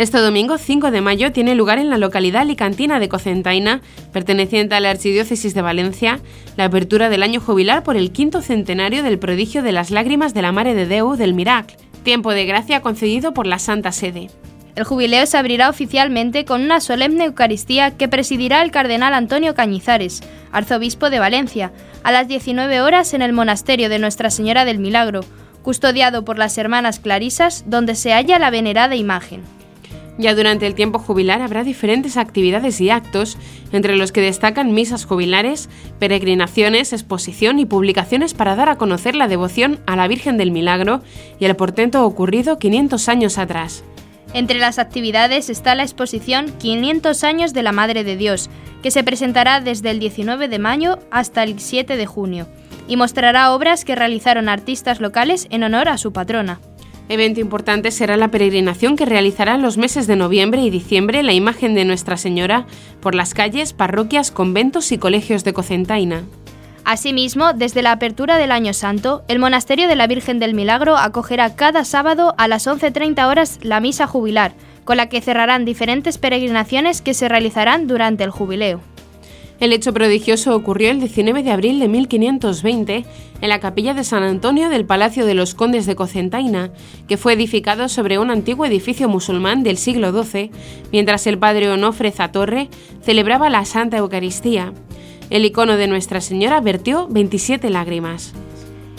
Este 0.00 0.16
domingo 0.16 0.56
5 0.56 0.92
de 0.92 1.02
mayo 1.02 1.30
tiene 1.30 1.54
lugar 1.54 1.78
en 1.78 1.90
la 1.90 1.98
localidad 1.98 2.40
alicantina 2.40 2.98
de 2.98 3.10
Cocentaina, 3.10 3.82
perteneciente 4.14 4.74
a 4.74 4.80
la 4.80 4.88
Archidiócesis 4.88 5.52
de 5.52 5.60
Valencia, 5.60 6.20
la 6.56 6.64
apertura 6.64 7.10
del 7.10 7.22
año 7.22 7.38
jubilar 7.38 7.82
por 7.82 7.98
el 7.98 8.10
quinto 8.10 8.40
centenario 8.40 9.02
del 9.02 9.18
prodigio 9.18 9.62
de 9.62 9.72
las 9.72 9.90
lágrimas 9.90 10.32
de 10.32 10.40
la 10.40 10.52
Mare 10.52 10.74
de 10.74 10.86
Deu 10.86 11.16
del 11.16 11.34
Miracle, 11.34 11.76
tiempo 12.02 12.32
de 12.32 12.46
gracia 12.46 12.80
concedido 12.80 13.34
por 13.34 13.46
la 13.46 13.58
Santa 13.58 13.92
Sede. 13.92 14.30
El 14.74 14.84
jubileo 14.84 15.26
se 15.26 15.36
abrirá 15.36 15.68
oficialmente 15.68 16.46
con 16.46 16.62
una 16.62 16.80
solemne 16.80 17.26
Eucaristía 17.26 17.90
que 17.98 18.08
presidirá 18.08 18.62
el 18.62 18.70
cardenal 18.70 19.12
Antonio 19.12 19.54
Cañizares, 19.54 20.22
arzobispo 20.50 21.10
de 21.10 21.18
Valencia, 21.18 21.72
a 22.04 22.10
las 22.10 22.26
19 22.26 22.80
horas 22.80 23.12
en 23.12 23.20
el 23.20 23.34
monasterio 23.34 23.90
de 23.90 23.98
Nuestra 23.98 24.30
Señora 24.30 24.64
del 24.64 24.78
Milagro, 24.78 25.26
custodiado 25.60 26.24
por 26.24 26.38
las 26.38 26.56
hermanas 26.56 27.00
Clarisas, 27.00 27.64
donde 27.66 27.94
se 27.94 28.14
halla 28.14 28.38
la 28.38 28.48
venerada 28.48 28.96
imagen. 28.96 29.59
Ya 30.20 30.34
durante 30.34 30.66
el 30.66 30.74
tiempo 30.74 30.98
jubilar 30.98 31.40
habrá 31.40 31.64
diferentes 31.64 32.18
actividades 32.18 32.78
y 32.82 32.90
actos, 32.90 33.38
entre 33.72 33.96
los 33.96 34.12
que 34.12 34.20
destacan 34.20 34.74
misas 34.74 35.06
jubilares, 35.06 35.70
peregrinaciones, 35.98 36.92
exposición 36.92 37.58
y 37.58 37.64
publicaciones 37.64 38.34
para 38.34 38.54
dar 38.54 38.68
a 38.68 38.76
conocer 38.76 39.14
la 39.14 39.28
devoción 39.28 39.80
a 39.86 39.96
la 39.96 40.08
Virgen 40.08 40.36
del 40.36 40.50
Milagro 40.50 41.00
y 41.38 41.46
el 41.46 41.56
portento 41.56 42.04
ocurrido 42.04 42.58
500 42.58 43.08
años 43.08 43.38
atrás. 43.38 43.82
Entre 44.34 44.58
las 44.58 44.78
actividades 44.78 45.48
está 45.48 45.74
la 45.74 45.84
exposición 45.84 46.52
500 46.58 47.24
años 47.24 47.54
de 47.54 47.62
la 47.62 47.72
Madre 47.72 48.04
de 48.04 48.18
Dios, 48.18 48.50
que 48.82 48.90
se 48.90 49.02
presentará 49.02 49.62
desde 49.62 49.90
el 49.90 50.00
19 50.00 50.48
de 50.48 50.58
mayo 50.58 50.98
hasta 51.10 51.44
el 51.44 51.58
7 51.58 51.96
de 51.96 52.06
junio, 52.06 52.46
y 52.88 52.98
mostrará 52.98 53.54
obras 53.54 53.86
que 53.86 53.96
realizaron 53.96 54.50
artistas 54.50 55.00
locales 55.00 55.46
en 55.48 55.62
honor 55.62 55.88
a 55.88 55.96
su 55.96 56.12
patrona. 56.12 56.60
Evento 57.10 57.40
importante 57.40 57.90
será 57.90 58.16
la 58.16 58.30
peregrinación 58.30 58.94
que 58.94 59.04
realizará 59.04 59.56
en 59.56 59.62
los 59.62 59.76
meses 59.76 60.06
de 60.06 60.14
noviembre 60.14 60.62
y 60.62 60.70
diciembre 60.70 61.24
la 61.24 61.32
imagen 61.32 61.74
de 61.74 61.84
Nuestra 61.84 62.16
Señora 62.16 62.66
por 63.00 63.16
las 63.16 63.34
calles, 63.34 63.72
parroquias, 63.72 64.30
conventos 64.30 64.92
y 64.92 64.98
colegios 64.98 65.42
de 65.42 65.52
Cocentaina. 65.52 66.22
Asimismo, 66.84 67.52
desde 67.52 67.82
la 67.82 67.90
apertura 67.90 68.38
del 68.38 68.52
Año 68.52 68.72
Santo, 68.74 69.24
el 69.26 69.40
Monasterio 69.40 69.88
de 69.88 69.96
la 69.96 70.06
Virgen 70.06 70.38
del 70.38 70.54
Milagro 70.54 70.96
acogerá 70.96 71.56
cada 71.56 71.84
sábado 71.84 72.36
a 72.38 72.46
las 72.46 72.68
11.30 72.68 73.26
horas 73.26 73.58
la 73.60 73.80
misa 73.80 74.06
jubilar, 74.06 74.52
con 74.84 74.96
la 74.96 75.08
que 75.08 75.20
cerrarán 75.20 75.64
diferentes 75.64 76.16
peregrinaciones 76.16 77.02
que 77.02 77.14
se 77.14 77.28
realizarán 77.28 77.88
durante 77.88 78.22
el 78.22 78.30
jubileo. 78.30 78.80
El 79.60 79.74
hecho 79.74 79.92
prodigioso 79.92 80.56
ocurrió 80.56 80.90
el 80.90 81.00
19 81.00 81.42
de 81.42 81.50
abril 81.50 81.80
de 81.80 81.88
1520 81.88 83.04
en 83.42 83.48
la 83.48 83.60
capilla 83.60 83.92
de 83.92 84.04
San 84.04 84.22
Antonio 84.22 84.70
del 84.70 84.86
Palacio 84.86 85.26
de 85.26 85.34
los 85.34 85.54
Condes 85.54 85.84
de 85.84 85.94
Cocentaina, 85.94 86.70
que 87.06 87.18
fue 87.18 87.34
edificado 87.34 87.90
sobre 87.90 88.18
un 88.18 88.30
antiguo 88.30 88.64
edificio 88.64 89.06
musulmán 89.06 89.62
del 89.62 89.76
siglo 89.76 90.12
XII, 90.12 90.50
mientras 90.92 91.26
el 91.26 91.38
padre 91.38 91.68
Onofre 91.68 92.10
Zatorre 92.10 92.70
celebraba 93.02 93.50
la 93.50 93.66
Santa 93.66 93.98
Eucaristía. 93.98 94.72
El 95.28 95.44
icono 95.44 95.76
de 95.76 95.88
Nuestra 95.88 96.22
Señora 96.22 96.60
vertió 96.60 97.06
27 97.08 97.68
lágrimas. 97.68 98.32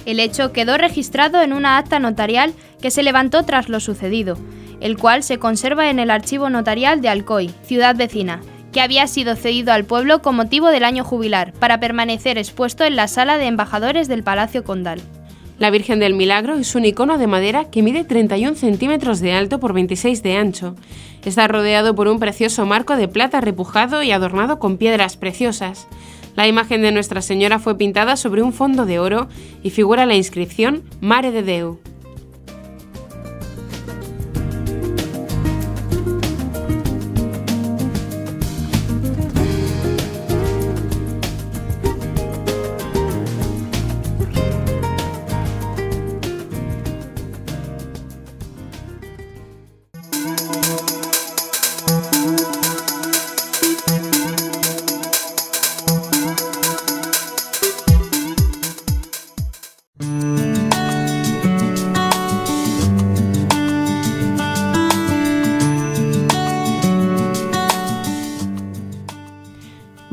El 0.05 0.19
hecho 0.19 0.51
quedó 0.51 0.77
registrado 0.77 1.41
en 1.41 1.53
una 1.53 1.79
acta 1.79 1.97
notarial 1.97 2.53
que 2.79 2.91
se 2.91 3.01
levantó 3.01 3.43
tras 3.45 3.67
lo 3.67 3.79
sucedido, 3.79 4.37
el 4.79 4.97
cual 4.97 5.23
se 5.23 5.39
conserva 5.39 5.89
en 5.89 5.97
el 5.97 6.11
archivo 6.11 6.51
notarial 6.51 7.01
de 7.01 7.09
Alcoy, 7.09 7.51
ciudad 7.63 7.95
vecina, 7.95 8.41
que 8.71 8.81
había 8.81 9.07
sido 9.07 9.35
cedido 9.35 9.73
al 9.73 9.85
pueblo 9.85 10.21
con 10.21 10.35
motivo 10.35 10.69
del 10.69 10.83
año 10.83 11.03
jubilar, 11.03 11.53
para 11.53 11.79
permanecer 11.79 12.37
expuesto 12.37 12.83
en 12.83 12.95
la 12.95 13.07
sala 13.07 13.37
de 13.37 13.47
embajadores 13.47 14.07
del 14.07 14.23
Palacio 14.23 14.63
Condal. 14.63 15.01
La 15.59 15.69
Virgen 15.69 15.99
del 15.99 16.15
Milagro 16.15 16.55
es 16.55 16.73
un 16.73 16.85
icono 16.85 17.19
de 17.19 17.27
madera 17.27 17.69
que 17.69 17.83
mide 17.83 18.03
31 18.03 18.55
centímetros 18.55 19.19
de 19.19 19.33
alto 19.33 19.59
por 19.59 19.73
26 19.73 20.23
de 20.23 20.35
ancho. 20.35 20.75
Está 21.23 21.47
rodeado 21.47 21.93
por 21.93 22.07
un 22.07 22.19
precioso 22.19 22.65
marco 22.65 22.95
de 22.95 23.07
plata 23.07 23.41
repujado 23.41 24.01
y 24.01 24.11
adornado 24.11 24.57
con 24.57 24.77
piedras 24.77 25.17
preciosas. 25.17 25.87
La 26.35 26.47
imagen 26.47 26.81
de 26.81 26.91
Nuestra 26.91 27.21
Señora 27.21 27.59
fue 27.59 27.77
pintada 27.77 28.15
sobre 28.15 28.41
un 28.41 28.53
fondo 28.53 28.87
de 28.87 28.97
oro 28.97 29.27
y 29.61 29.69
figura 29.69 30.07
la 30.07 30.15
inscripción 30.15 30.81
Mare 30.99 31.31
de 31.31 31.43
Deu. 31.43 31.79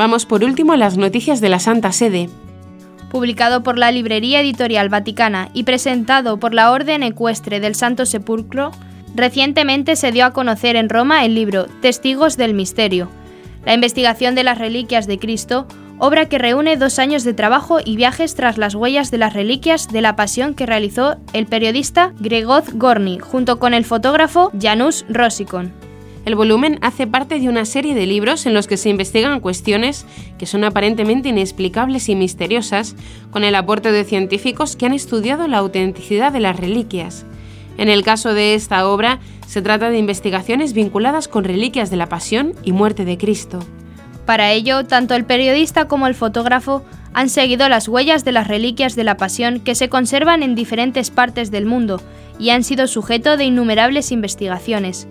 Por 0.09 0.43
último 0.43 0.75
las 0.75 0.97
noticias 0.97 1.43
de 1.43 1.51
la 1.51 1.59
Santa 1.59 1.93
Sede. 1.93 2.31
Publicado 3.11 3.63
por 3.63 3.77
la 3.77 3.93
Librería 3.93 4.41
Editorial 4.41 4.89
Vaticana 4.89 5.51
y 5.53 5.65
presentado 5.65 6.39
por 6.39 6.55
la 6.55 6.73
Orden 6.73 7.03
Ecuestre 7.03 7.61
del 7.61 7.75
Santo 7.75 8.07
Sepulcro, 8.07 8.71
recientemente 9.15 9.97
se 9.97 10.11
dio 10.11 10.25
a 10.25 10.33
conocer 10.33 10.77
en 10.77 10.89
Roma 10.89 11.27
el 11.27 11.35
libro 11.35 11.67
Testigos 11.83 12.39
del 12.39 12.55
Misterio, 12.55 13.11
la 13.67 13.75
investigación 13.75 14.35
de 14.35 14.45
las 14.45 14.57
reliquias 14.57 15.07
de 15.07 15.19
Cristo, 15.19 15.67
obra 15.99 16.27
que 16.27 16.39
reúne 16.39 16.79
dos 16.79 16.99
años 16.99 17.23
de 17.23 17.35
trabajo 17.35 17.79
y 17.85 17.97
viajes 17.97 18.35
tras 18.35 18.57
las 18.57 18.75
huellas 18.75 19.11
de 19.11 19.19
las 19.19 19.35
reliquias 19.35 19.89
de 19.89 20.01
la 20.01 20.17
pasión 20.17 20.55
que 20.55 20.65
realizó 20.65 21.17
el 21.35 21.47
periodista 21.47 22.15
Gregor 22.19 22.65
Gorny 22.73 23.19
junto 23.19 23.59
con 23.59 23.75
el 23.75 23.85
fotógrafo 23.85 24.51
Janusz 24.59 25.05
Rosikon. 25.11 25.88
El 26.25 26.35
volumen 26.35 26.79
hace 26.83 27.07
parte 27.07 27.39
de 27.41 27.49
una 27.49 27.65
serie 27.65 27.95
de 27.95 28.07
libros 28.07 28.45
en 28.47 28.55
los 28.55 28.67
que 28.67 28.77
se 28.77 28.91
investigan 28.91 29.41
cuestiones 29.41 30.05
que 30.39 30.47
son 30.47 30.65
aparentemente 30.65 31.31
inexplicables 31.31 32.09
y 32.09 32.15
misteriosas, 32.15 32.97
con 33.31 33.45
el 33.45 33.55
aporte 33.55 33.93
de 33.93 34.05
científicos 34.05 34.77
que 34.77 34.87
han 34.87 34.93
estudiado 34.93 35.49
la 35.49 35.59
autenticidad 35.59 36.33
de 36.33 36.41
las 36.41 36.59
reliquias. 36.59 37.25
En 37.79 37.89
el 37.89 38.03
caso 38.03 38.35
de 38.35 38.55
esta 38.55 38.87
obra, 38.89 39.21
se 39.47 39.63
trata 39.63 39.89
de 39.89 39.99
investigaciones 39.99 40.75
vinculadas 40.75 41.29
con 41.29 41.45
reliquias 41.45 41.91
de 41.91 41.97
la 41.97 42.09
pasión 42.09 42.55
y 42.63 42.73
muerte 42.73 43.05
de 43.05 43.17
Cristo. 43.17 43.61
Para 44.27 44.53
ello, 44.53 44.85
tanto 44.85 45.15
el 45.15 45.25
periodista 45.25 45.87
como 45.87 46.07
el 46.07 46.15
fotógrafo 46.15 46.85
han 47.15 47.31
seguido 47.31 47.69
las 47.69 47.89
huellas 47.89 48.25
de 48.25 48.33
las 48.33 48.47
reliquias 48.47 48.95
de 48.95 49.05
la 49.05 49.17
Pasión 49.17 49.61
que 49.61 49.75
se 49.75 49.89
conservan 49.89 50.43
en 50.43 50.55
diferentes 50.55 51.11
partes 51.11 51.51
del 51.51 51.65
mundo 51.65 52.03
y 52.39 52.51
han 52.51 52.63
sido 52.63 52.87
sujeto 52.87 53.37
de 53.37 53.45
innumerables 53.45 54.13
investigaciones. 54.13 55.09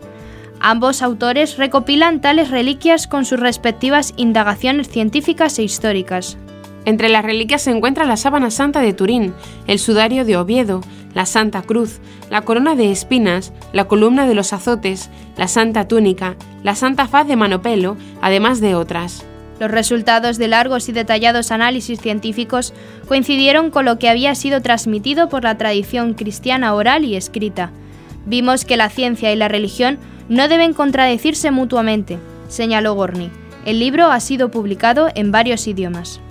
Ambos 0.60 1.02
autores 1.02 1.58
recopilan 1.58 2.20
tales 2.20 2.50
reliquias 2.50 3.08
con 3.08 3.26
sus 3.26 3.40
respectivas 3.40 4.14
indagaciones 4.18 4.90
científicas 4.90 5.60
e 5.60 5.64
históricas. 5.64 6.38
Entre 6.86 7.10
las 7.10 7.24
reliquias 7.24 7.62
se 7.62 7.72
encuentra 7.72 8.06
la 8.06 8.18
sábana 8.18 8.50
santa 8.50 8.80
de 8.80 8.94
Turín, 8.94 9.34
el 9.68 9.78
sudario 9.78 10.26
de 10.26 10.38
Oviedo, 10.38 10.82
la 11.14 11.26
Santa 11.26 11.62
Cruz, 11.62 12.00
la 12.30 12.42
corona 12.42 12.76
de 12.76 12.92
espinas, 12.92 13.54
la 13.74 13.86
columna 13.86 14.26
de 14.28 14.36
los 14.36 14.54
azotes, 14.54 15.10
la 15.36 15.48
Santa 15.48 15.88
Túnica, 15.88 16.36
la 16.64 16.76
Santa 16.76 17.08
Faz 17.08 17.28
de 17.28 17.36
Manopelo, 17.36 17.98
además 18.22 18.62
de 18.62 18.76
otras. 18.76 19.26
Los 19.60 19.72
resultados 19.72 20.38
de 20.38 20.48
largos 20.48 20.88
y 20.88 20.92
detallados 20.92 21.52
análisis 21.52 22.00
científicos 22.00 22.74
coincidieron 23.08 23.72
con 23.72 23.86
lo 23.86 23.98
que 23.98 24.10
había 24.10 24.36
sido 24.36 24.62
transmitido 24.62 25.30
por 25.30 25.44
la 25.44 25.58
tradición 25.58 26.14
cristiana 26.14 26.74
oral 26.74 27.06
y 27.06 27.16
escrita. 27.16 27.72
Vimos 28.26 28.66
que 28.66 28.78
la 28.78 28.90
ciencia 28.90 29.32
y 29.32 29.36
la 29.36 29.48
religión 29.48 29.98
no 30.30 30.48
deben 30.48 30.74
contradecirse 30.74 31.52
mutuamente, 31.52 32.18
señaló 32.48 32.94
Gorny. 32.94 33.32
El 33.66 33.80
libro 33.80 34.12
ha 34.12 34.20
sido 34.20 34.50
publicado 34.52 35.10
en 35.16 35.32
varios 35.32 35.68
idiomas. 35.68 36.22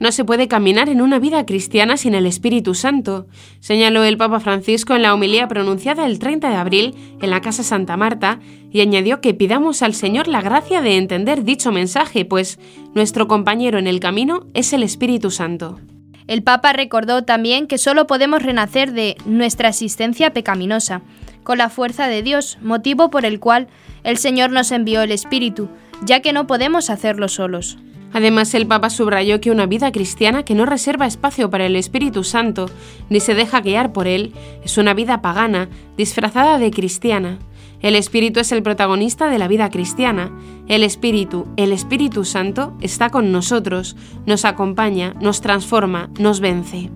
No 0.00 0.12
se 0.12 0.24
puede 0.24 0.48
caminar 0.48 0.88
en 0.88 1.02
una 1.02 1.18
vida 1.18 1.44
cristiana 1.44 1.98
sin 1.98 2.14
el 2.14 2.24
Espíritu 2.24 2.74
Santo, 2.74 3.26
señaló 3.60 4.02
el 4.02 4.16
Papa 4.16 4.40
Francisco 4.40 4.94
en 4.94 5.02
la 5.02 5.12
homilía 5.12 5.46
pronunciada 5.46 6.06
el 6.06 6.18
30 6.18 6.48
de 6.48 6.56
abril 6.56 6.94
en 7.20 7.28
la 7.28 7.42
Casa 7.42 7.62
Santa 7.62 7.98
Marta 7.98 8.40
y 8.72 8.80
añadió 8.80 9.20
que 9.20 9.34
pidamos 9.34 9.82
al 9.82 9.92
Señor 9.92 10.26
la 10.26 10.40
gracia 10.40 10.80
de 10.80 10.96
entender 10.96 11.44
dicho 11.44 11.70
mensaje, 11.70 12.24
pues 12.24 12.58
nuestro 12.94 13.28
compañero 13.28 13.78
en 13.78 13.86
el 13.86 14.00
camino 14.00 14.46
es 14.54 14.72
el 14.72 14.84
Espíritu 14.84 15.30
Santo. 15.30 15.78
El 16.26 16.42
Papa 16.42 16.72
recordó 16.72 17.24
también 17.24 17.66
que 17.66 17.76
solo 17.76 18.06
podemos 18.06 18.42
renacer 18.42 18.92
de 18.92 19.18
nuestra 19.26 19.68
existencia 19.68 20.32
pecaminosa, 20.32 21.02
con 21.42 21.58
la 21.58 21.68
fuerza 21.68 22.08
de 22.08 22.22
Dios, 22.22 22.56
motivo 22.62 23.10
por 23.10 23.26
el 23.26 23.38
cual 23.38 23.68
el 24.02 24.16
Señor 24.16 24.50
nos 24.50 24.72
envió 24.72 25.02
el 25.02 25.12
Espíritu, 25.12 25.68
ya 26.06 26.20
que 26.20 26.32
no 26.32 26.46
podemos 26.46 26.88
hacerlo 26.88 27.28
solos. 27.28 27.76
Además, 28.12 28.54
el 28.54 28.66
Papa 28.66 28.90
subrayó 28.90 29.40
que 29.40 29.50
una 29.50 29.66
vida 29.66 29.92
cristiana 29.92 30.44
que 30.44 30.54
no 30.54 30.66
reserva 30.66 31.06
espacio 31.06 31.48
para 31.50 31.66
el 31.66 31.76
Espíritu 31.76 32.24
Santo 32.24 32.66
ni 33.08 33.20
se 33.20 33.34
deja 33.34 33.60
guiar 33.60 33.92
por 33.92 34.08
él 34.08 34.32
es 34.64 34.78
una 34.78 34.94
vida 34.94 35.22
pagana, 35.22 35.68
disfrazada 35.96 36.58
de 36.58 36.70
cristiana. 36.70 37.38
El 37.80 37.94
Espíritu 37.96 38.40
es 38.40 38.52
el 38.52 38.62
protagonista 38.62 39.30
de 39.30 39.38
la 39.38 39.48
vida 39.48 39.70
cristiana. 39.70 40.30
El 40.68 40.82
Espíritu, 40.82 41.46
el 41.56 41.72
Espíritu 41.72 42.24
Santo, 42.24 42.76
está 42.80 43.10
con 43.10 43.32
nosotros, 43.32 43.96
nos 44.26 44.44
acompaña, 44.44 45.14
nos 45.20 45.40
transforma, 45.40 46.10
nos 46.18 46.40
vence. 46.40 46.90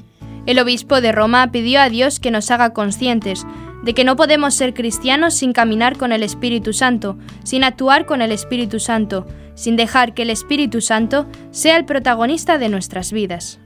El 0.46 0.58
obispo 0.58 1.00
de 1.00 1.10
Roma 1.10 1.50
pidió 1.50 1.80
a 1.80 1.88
Dios 1.88 2.20
que 2.20 2.30
nos 2.30 2.50
haga 2.50 2.74
conscientes 2.74 3.46
de 3.84 3.94
que 3.94 4.04
no 4.04 4.16
podemos 4.16 4.54
ser 4.54 4.74
cristianos 4.74 5.34
sin 5.34 5.52
caminar 5.52 5.96
con 5.96 6.12
el 6.12 6.22
Espíritu 6.22 6.72
Santo, 6.72 7.18
sin 7.44 7.64
actuar 7.64 8.06
con 8.06 8.22
el 8.22 8.32
Espíritu 8.32 8.80
Santo, 8.80 9.26
sin 9.54 9.76
dejar 9.76 10.14
que 10.14 10.22
el 10.22 10.30
Espíritu 10.30 10.80
Santo 10.80 11.26
sea 11.50 11.76
el 11.76 11.84
protagonista 11.84 12.58
de 12.58 12.68
nuestras 12.70 13.12
vidas. 13.12 13.60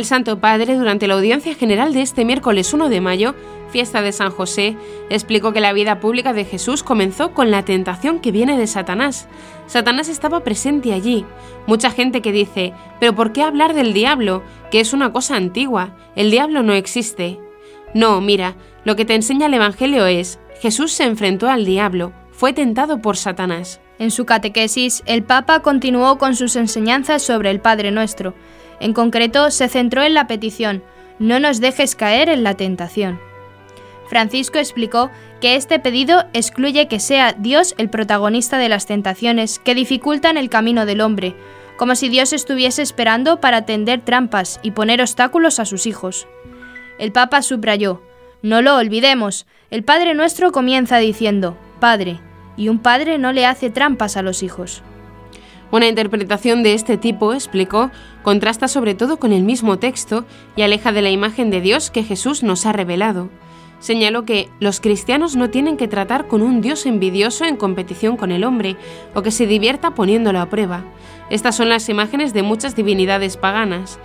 El 0.00 0.06
Santo 0.06 0.40
Padre, 0.40 0.78
durante 0.78 1.06
la 1.06 1.12
audiencia 1.12 1.54
general 1.54 1.92
de 1.92 2.00
este 2.00 2.24
miércoles 2.24 2.72
1 2.72 2.88
de 2.88 3.02
mayo, 3.02 3.34
fiesta 3.70 4.00
de 4.00 4.12
San 4.12 4.30
José, 4.30 4.74
explicó 5.10 5.52
que 5.52 5.60
la 5.60 5.74
vida 5.74 6.00
pública 6.00 6.32
de 6.32 6.46
Jesús 6.46 6.82
comenzó 6.82 7.34
con 7.34 7.50
la 7.50 7.66
tentación 7.66 8.18
que 8.18 8.32
viene 8.32 8.56
de 8.56 8.66
Satanás. 8.66 9.28
Satanás 9.66 10.08
estaba 10.08 10.42
presente 10.42 10.94
allí. 10.94 11.26
Mucha 11.66 11.90
gente 11.90 12.22
que 12.22 12.32
dice, 12.32 12.72
pero 12.98 13.14
¿por 13.14 13.32
qué 13.32 13.42
hablar 13.42 13.74
del 13.74 13.92
diablo? 13.92 14.42
Que 14.70 14.80
es 14.80 14.94
una 14.94 15.12
cosa 15.12 15.36
antigua. 15.36 15.94
El 16.16 16.30
diablo 16.30 16.62
no 16.62 16.72
existe. 16.72 17.38
No, 17.92 18.22
mira, 18.22 18.56
lo 18.86 18.96
que 18.96 19.04
te 19.04 19.14
enseña 19.14 19.48
el 19.48 19.54
Evangelio 19.54 20.06
es, 20.06 20.38
Jesús 20.62 20.92
se 20.92 21.04
enfrentó 21.04 21.50
al 21.50 21.66
diablo, 21.66 22.14
fue 22.30 22.54
tentado 22.54 23.02
por 23.02 23.18
Satanás. 23.18 23.82
En 23.98 24.10
su 24.10 24.24
catequesis, 24.24 25.02
el 25.04 25.24
Papa 25.24 25.60
continuó 25.60 26.16
con 26.16 26.36
sus 26.36 26.56
enseñanzas 26.56 27.20
sobre 27.20 27.50
el 27.50 27.60
Padre 27.60 27.90
Nuestro. 27.90 28.32
En 28.80 28.94
concreto, 28.94 29.50
se 29.50 29.68
centró 29.68 30.02
en 30.02 30.14
la 30.14 30.26
petición, 30.26 30.82
no 31.18 31.38
nos 31.38 31.60
dejes 31.60 31.94
caer 31.94 32.28
en 32.28 32.42
la 32.42 32.54
tentación. 32.54 33.20
Francisco 34.08 34.58
explicó 34.58 35.10
que 35.40 35.54
este 35.54 35.78
pedido 35.78 36.24
excluye 36.32 36.88
que 36.88 36.98
sea 36.98 37.32
Dios 37.32 37.74
el 37.78 37.90
protagonista 37.90 38.58
de 38.58 38.68
las 38.68 38.86
tentaciones 38.86 39.60
que 39.60 39.74
dificultan 39.74 40.36
el 40.36 40.50
camino 40.50 40.84
del 40.86 41.00
hombre, 41.00 41.36
como 41.76 41.94
si 41.94 42.08
Dios 42.08 42.32
estuviese 42.32 42.82
esperando 42.82 43.40
para 43.40 43.64
tender 43.66 44.00
trampas 44.00 44.58
y 44.62 44.72
poner 44.72 45.00
obstáculos 45.00 45.60
a 45.60 45.64
sus 45.64 45.86
hijos. 45.86 46.26
El 46.98 47.12
Papa 47.12 47.40
subrayó, 47.42 48.02
no 48.42 48.62
lo 48.62 48.76
olvidemos, 48.76 49.46
el 49.70 49.84
Padre 49.84 50.14
nuestro 50.14 50.50
comienza 50.50 50.98
diciendo, 50.98 51.56
Padre, 51.78 52.20
y 52.56 52.68
un 52.68 52.78
padre 52.78 53.16
no 53.16 53.32
le 53.32 53.46
hace 53.46 53.70
trampas 53.70 54.16
a 54.16 54.22
los 54.22 54.42
hijos. 54.42 54.82
Una 55.72 55.86
interpretación 55.86 56.62
de 56.62 56.74
este 56.74 56.96
tipo, 56.96 57.32
explicó, 57.32 57.90
contrasta 58.22 58.66
sobre 58.66 58.94
todo 58.94 59.18
con 59.18 59.32
el 59.32 59.44
mismo 59.44 59.78
texto 59.78 60.24
y 60.56 60.62
aleja 60.62 60.90
de 60.90 61.02
la 61.02 61.10
imagen 61.10 61.50
de 61.50 61.60
Dios 61.60 61.90
que 61.90 62.02
Jesús 62.02 62.42
nos 62.42 62.66
ha 62.66 62.72
revelado. 62.72 63.30
Señaló 63.78 64.24
que 64.24 64.50
los 64.58 64.80
cristianos 64.80 65.36
no 65.36 65.48
tienen 65.48 65.76
que 65.76 65.88
tratar 65.88 66.26
con 66.26 66.42
un 66.42 66.60
Dios 66.60 66.86
envidioso 66.86 67.44
en 67.44 67.56
competición 67.56 68.16
con 68.16 68.32
el 68.32 68.44
hombre 68.44 68.76
o 69.14 69.22
que 69.22 69.30
se 69.30 69.46
divierta 69.46 69.94
poniéndolo 69.94 70.40
a 70.40 70.50
prueba. 70.50 70.84
Estas 71.30 71.56
son 71.56 71.68
las 71.68 71.88
imágenes 71.88 72.34
de 72.34 72.42
muchas 72.42 72.74
divinidades 72.74 73.36
paganas. 73.36 73.98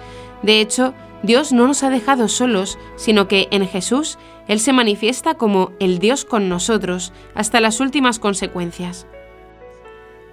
De 0.43 0.61
hecho, 0.61 0.93
Dios 1.23 1.51
no 1.51 1.67
nos 1.67 1.81
ha 1.83 1.89
dejado 1.89 2.27
solos, 2.27 2.77
sino 2.95 3.27
que 3.27 3.47
en 3.49 3.67
Jesús 3.67 4.19
Él 4.47 4.59
se 4.59 4.71
manifiesta 4.71 5.33
como 5.33 5.71
el 5.79 5.97
Dios 5.97 6.23
con 6.23 6.47
nosotros 6.47 7.11
hasta 7.33 7.59
las 7.59 7.79
últimas 7.79 8.19
consecuencias. 8.19 9.07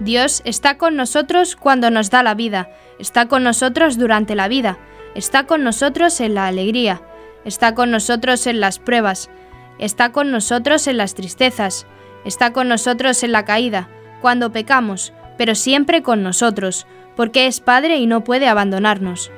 Dios 0.05 0.43
está 0.45 0.79
con 0.79 0.97
nosotros 0.97 1.55
cuando 1.55 1.89
nos 1.91 2.11
da 2.11 2.25
la 2.25 2.35
vida, 2.35 2.71
está 2.99 3.29
con 3.29 3.45
nosotros 3.45 3.99
durante 3.99 4.35
la 4.35 4.49
vida, 4.49 4.77
está 5.15 5.47
con 5.47 5.63
nosotros 5.63 6.21
en 6.21 6.35
la 6.35 6.49
alegría, 6.49 7.03
está 7.45 7.77
con 7.77 7.93
nosotros 7.93 8.49
en 8.49 8.59
las 8.59 8.81
pruebas, 8.81 9.31
está 9.79 10.11
con 10.11 10.33
nosotros 10.33 10.89
en 10.89 10.97
las 10.97 11.15
tristezas, 11.15 11.87
está 12.25 12.53
con 12.53 12.67
nosotros 12.67 13.23
en 13.23 13.31
la 13.31 13.45
caída, 13.45 13.89
cuando 14.21 14.51
pecamos, 14.51 15.13
pero 15.39 15.55
siempre 15.55 16.03
con 16.03 16.25
nosotros, 16.25 16.87
porque 17.15 17.47
es 17.47 17.61
Padre 17.61 17.99
y 17.99 18.07
no 18.07 18.25
puede 18.25 18.49
abandonarnos. 18.49 19.31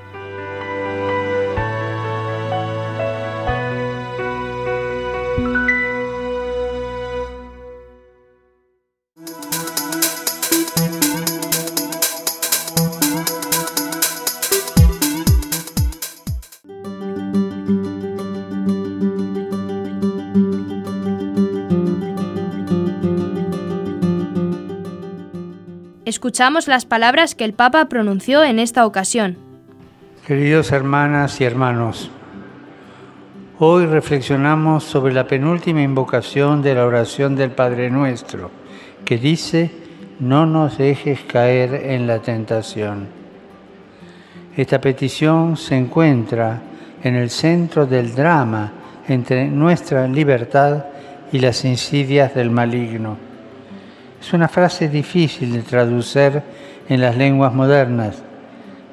Escuchamos 26.34 26.66
las 26.66 26.84
palabras 26.84 27.36
que 27.36 27.44
el 27.44 27.52
Papa 27.52 27.88
pronunció 27.88 28.42
en 28.42 28.58
esta 28.58 28.86
ocasión. 28.86 29.36
Queridos 30.26 30.72
hermanas 30.72 31.40
y 31.40 31.44
hermanos, 31.44 32.10
hoy 33.60 33.86
reflexionamos 33.86 34.82
sobre 34.82 35.14
la 35.14 35.28
penúltima 35.28 35.82
invocación 35.82 36.60
de 36.60 36.74
la 36.74 36.86
oración 36.86 37.36
del 37.36 37.52
Padre 37.52 37.88
Nuestro, 37.88 38.50
que 39.04 39.16
dice, 39.16 39.70
no 40.18 40.44
nos 40.44 40.76
dejes 40.76 41.20
caer 41.20 41.72
en 41.72 42.08
la 42.08 42.18
tentación. 42.18 43.06
Esta 44.56 44.80
petición 44.80 45.56
se 45.56 45.76
encuentra 45.76 46.60
en 47.04 47.14
el 47.14 47.30
centro 47.30 47.86
del 47.86 48.12
drama 48.12 48.72
entre 49.06 49.46
nuestra 49.46 50.08
libertad 50.08 50.86
y 51.30 51.38
las 51.38 51.64
insidias 51.64 52.34
del 52.34 52.50
maligno. 52.50 53.33
Es 54.24 54.32
una 54.32 54.48
frase 54.48 54.88
difícil 54.88 55.52
de 55.52 55.60
traducir 55.60 56.40
en 56.88 57.02
las 57.02 57.14
lenguas 57.14 57.52
modernas, 57.52 58.22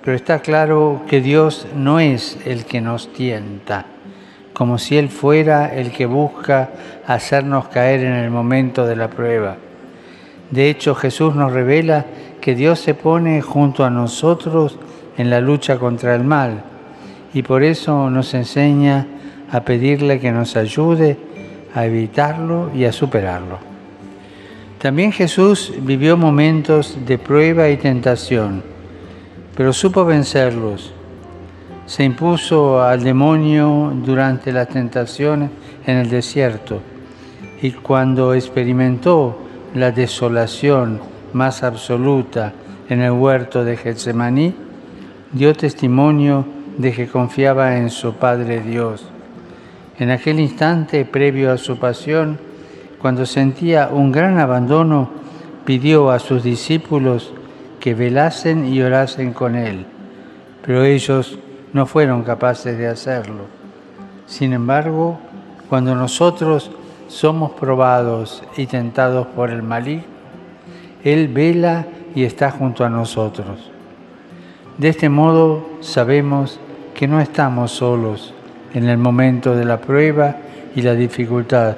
pero 0.04 0.18
está 0.18 0.40
claro 0.40 1.04
que 1.08 1.22
Dios 1.22 1.68
no 1.74 2.02
es 2.02 2.38
el 2.46 2.66
que 2.66 2.82
nos 2.82 3.14
tienta, 3.14 3.86
como 4.52 4.78
si 4.78 4.98
Él 4.98 5.08
fuera 5.08 5.74
el 5.74 5.92
que 5.94 6.06
busca 6.06 6.72
hacernos 7.08 7.70
caer 7.70 8.02
en 8.02 8.12
el 8.12 8.30
momento 8.30 8.86
de 8.86 8.98
la 8.98 9.10
prueba. 9.10 9.56
De 10.50 10.70
hecho, 10.70 10.96
Jesús 10.96 11.34
nos 11.34 11.54
revela 11.54 12.08
que 12.42 12.54
Dios 12.54 12.82
se 12.82 12.94
pone 12.94 13.42
junto 13.42 13.86
a 13.86 13.90
nosotros 13.90 14.78
en 15.18 15.30
la 15.30 15.40
lucha 15.40 15.80
contra 15.80 16.14
el 16.14 16.26
mal 16.26 16.62
y 17.34 17.42
por 17.42 17.64
eso 17.64 18.10
nos 18.10 18.34
enseña 18.34 19.08
a 19.50 19.62
pedirle 19.62 20.20
que 20.20 20.34
nos 20.34 20.58
ayude 20.58 21.16
a 21.74 21.86
evitarlo 21.86 22.70
y 22.76 22.84
a 22.84 22.92
superarlo. 22.92 23.71
También 24.82 25.12
Jesús 25.12 25.72
vivió 25.82 26.18
momentos 26.18 26.98
de 27.06 27.20
prueba 27.20 27.70
y 27.70 27.78
tentación, 27.78 28.64
pero 29.56 29.74
supo 29.74 30.06
vencerlos. 30.06 30.92
Se 31.86 32.04
impuso 32.04 32.82
al 32.82 33.04
demonio 33.04 33.94
durante 34.04 34.52
las 34.52 34.70
tentaciones 34.70 35.52
en 35.86 35.98
el 35.98 36.10
desierto 36.10 36.82
y 37.62 37.72
cuando 37.74 38.34
experimentó 38.34 39.38
la 39.76 39.92
desolación 39.92 41.00
más 41.32 41.62
absoluta 41.62 42.54
en 42.90 43.02
el 43.02 43.12
huerto 43.12 43.64
de 43.64 43.78
Getsemaní, 43.78 44.56
dio 45.32 45.54
testimonio 45.54 46.44
de 46.80 46.92
que 46.92 47.08
confiaba 47.08 47.78
en 47.78 47.92
su 47.92 48.14
Padre 48.14 48.62
Dios. 48.62 49.06
En 50.00 50.10
aquel 50.10 50.40
instante 50.40 51.06
previo 51.06 51.52
a 51.52 51.60
su 51.60 51.78
pasión, 51.78 52.40
cuando 53.02 53.26
sentía 53.26 53.90
un 53.92 54.12
gran 54.12 54.40
abandono, 54.40 55.10
pidió 55.66 56.12
a 56.12 56.20
sus 56.20 56.44
discípulos 56.44 57.34
que 57.80 57.96
velasen 57.96 58.72
y 58.72 58.82
orasen 58.82 59.34
con 59.34 59.56
él, 59.56 59.86
pero 60.66 60.84
ellos 60.84 61.40
no 61.74 61.86
fueron 61.86 62.24
capaces 62.24 62.78
de 62.78 62.88
hacerlo. 62.88 63.46
Sin 64.28 64.54
embargo, 64.54 65.20
cuando 65.70 65.96
nosotros 65.96 66.72
somos 67.08 67.52
probados 67.52 68.44
y 68.56 68.68
tentados 68.68 69.28
por 69.28 69.50
el 69.50 69.64
maligno, 69.64 70.06
Él 71.04 71.28
vela 71.28 71.86
y 72.16 72.24
está 72.24 72.52
junto 72.52 72.86
a 72.86 72.90
nosotros. 72.90 73.72
De 74.78 74.90
este 74.90 75.10
modo 75.10 75.68
sabemos 75.82 76.60
que 76.94 77.08
no 77.08 77.20
estamos 77.20 77.72
solos 77.72 78.34
en 78.74 78.88
el 78.88 78.98
momento 78.98 79.56
de 79.56 79.66
la 79.66 79.82
prueba 79.82 80.38
y 80.76 80.82
la 80.82 80.94
dificultad, 80.94 81.76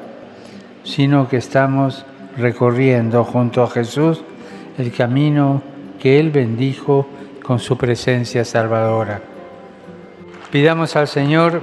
sino 0.84 1.28
que 1.28 1.38
estamos 1.38 2.06
recorriendo 2.38 3.24
junto 3.24 3.63
a 3.63 3.69
Jesús 3.69 4.24
el 4.78 4.91
camino 4.91 5.62
que 6.00 6.19
Él 6.19 6.32
bendijo 6.32 7.08
con 7.43 7.60
su 7.60 7.78
presencia 7.78 8.43
salvadora. 8.46 9.22
Pidamos 10.52 10.96
al 10.96 11.08
Señor 11.08 11.62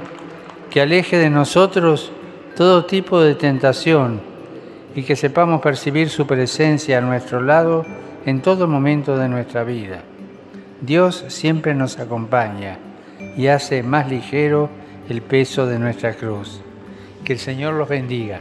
que 0.71 0.81
aleje 0.81 1.19
de 1.19 1.31
nosotros 1.31 2.13
todo 2.57 2.85
tipo 2.85 3.21
de 3.21 3.35
tentación 3.35 4.21
y 4.95 5.03
que 5.03 5.17
sepamos 5.17 5.61
percibir 5.61 6.09
su 6.11 6.27
presencia 6.27 6.99
a 6.99 7.01
nuestro 7.01 7.41
lado 7.41 7.85
en 8.27 8.41
todo 8.41 8.67
momento 8.67 9.17
de 9.17 9.29
nuestra 9.29 9.65
vida. 9.65 10.03
Dios 10.81 11.25
siempre 11.29 11.75
nos 11.75 11.99
acompaña 11.99 12.79
y 13.37 13.49
hace 13.49 13.83
más 13.83 14.09
ligero 14.09 14.69
el 15.09 15.23
peso 15.23 15.67
de 15.67 15.79
nuestra 15.79 16.15
cruz. 16.15 16.61
Que 17.25 17.35
el 17.35 17.39
Señor 17.39 17.75
los 17.75 17.89
bendiga. 17.89 18.41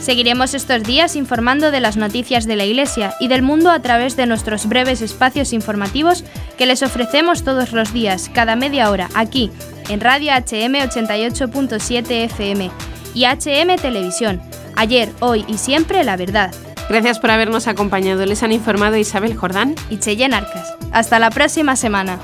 Seguiremos 0.00 0.54
estos 0.54 0.82
días 0.82 1.14
informando 1.14 1.70
de 1.70 1.80
las 1.80 1.98
noticias 1.98 2.46
de 2.46 2.56
la 2.56 2.64
Iglesia 2.64 3.14
y 3.20 3.28
del 3.28 3.42
mundo 3.42 3.70
a 3.70 3.82
través 3.82 4.16
de 4.16 4.26
nuestros 4.26 4.66
breves 4.66 5.02
espacios 5.02 5.52
informativos 5.52 6.24
que 6.56 6.64
les 6.64 6.82
ofrecemos 6.82 7.44
todos 7.44 7.72
los 7.72 7.92
días, 7.92 8.30
cada 8.32 8.56
media 8.56 8.90
hora, 8.90 9.08
aquí, 9.14 9.50
en 9.90 10.00
Radio 10.00 10.32
HM 10.32 10.74
88.7 10.88 12.24
FM 12.24 12.70
y 13.14 13.24
HM 13.26 13.76
Televisión. 13.76 14.40
Ayer, 14.74 15.10
hoy 15.20 15.44
y 15.46 15.58
siempre 15.58 16.02
la 16.02 16.16
verdad. 16.16 16.50
Gracias 16.88 17.18
por 17.18 17.30
habernos 17.30 17.68
acompañado. 17.68 18.24
Les 18.24 18.42
han 18.42 18.52
informado 18.52 18.96
Isabel 18.96 19.36
Jordán 19.36 19.74
y 19.90 19.98
Cheyenne 19.98 20.34
Arcas. 20.34 20.74
Hasta 20.92 21.18
la 21.18 21.30
próxima 21.30 21.76
semana. 21.76 22.18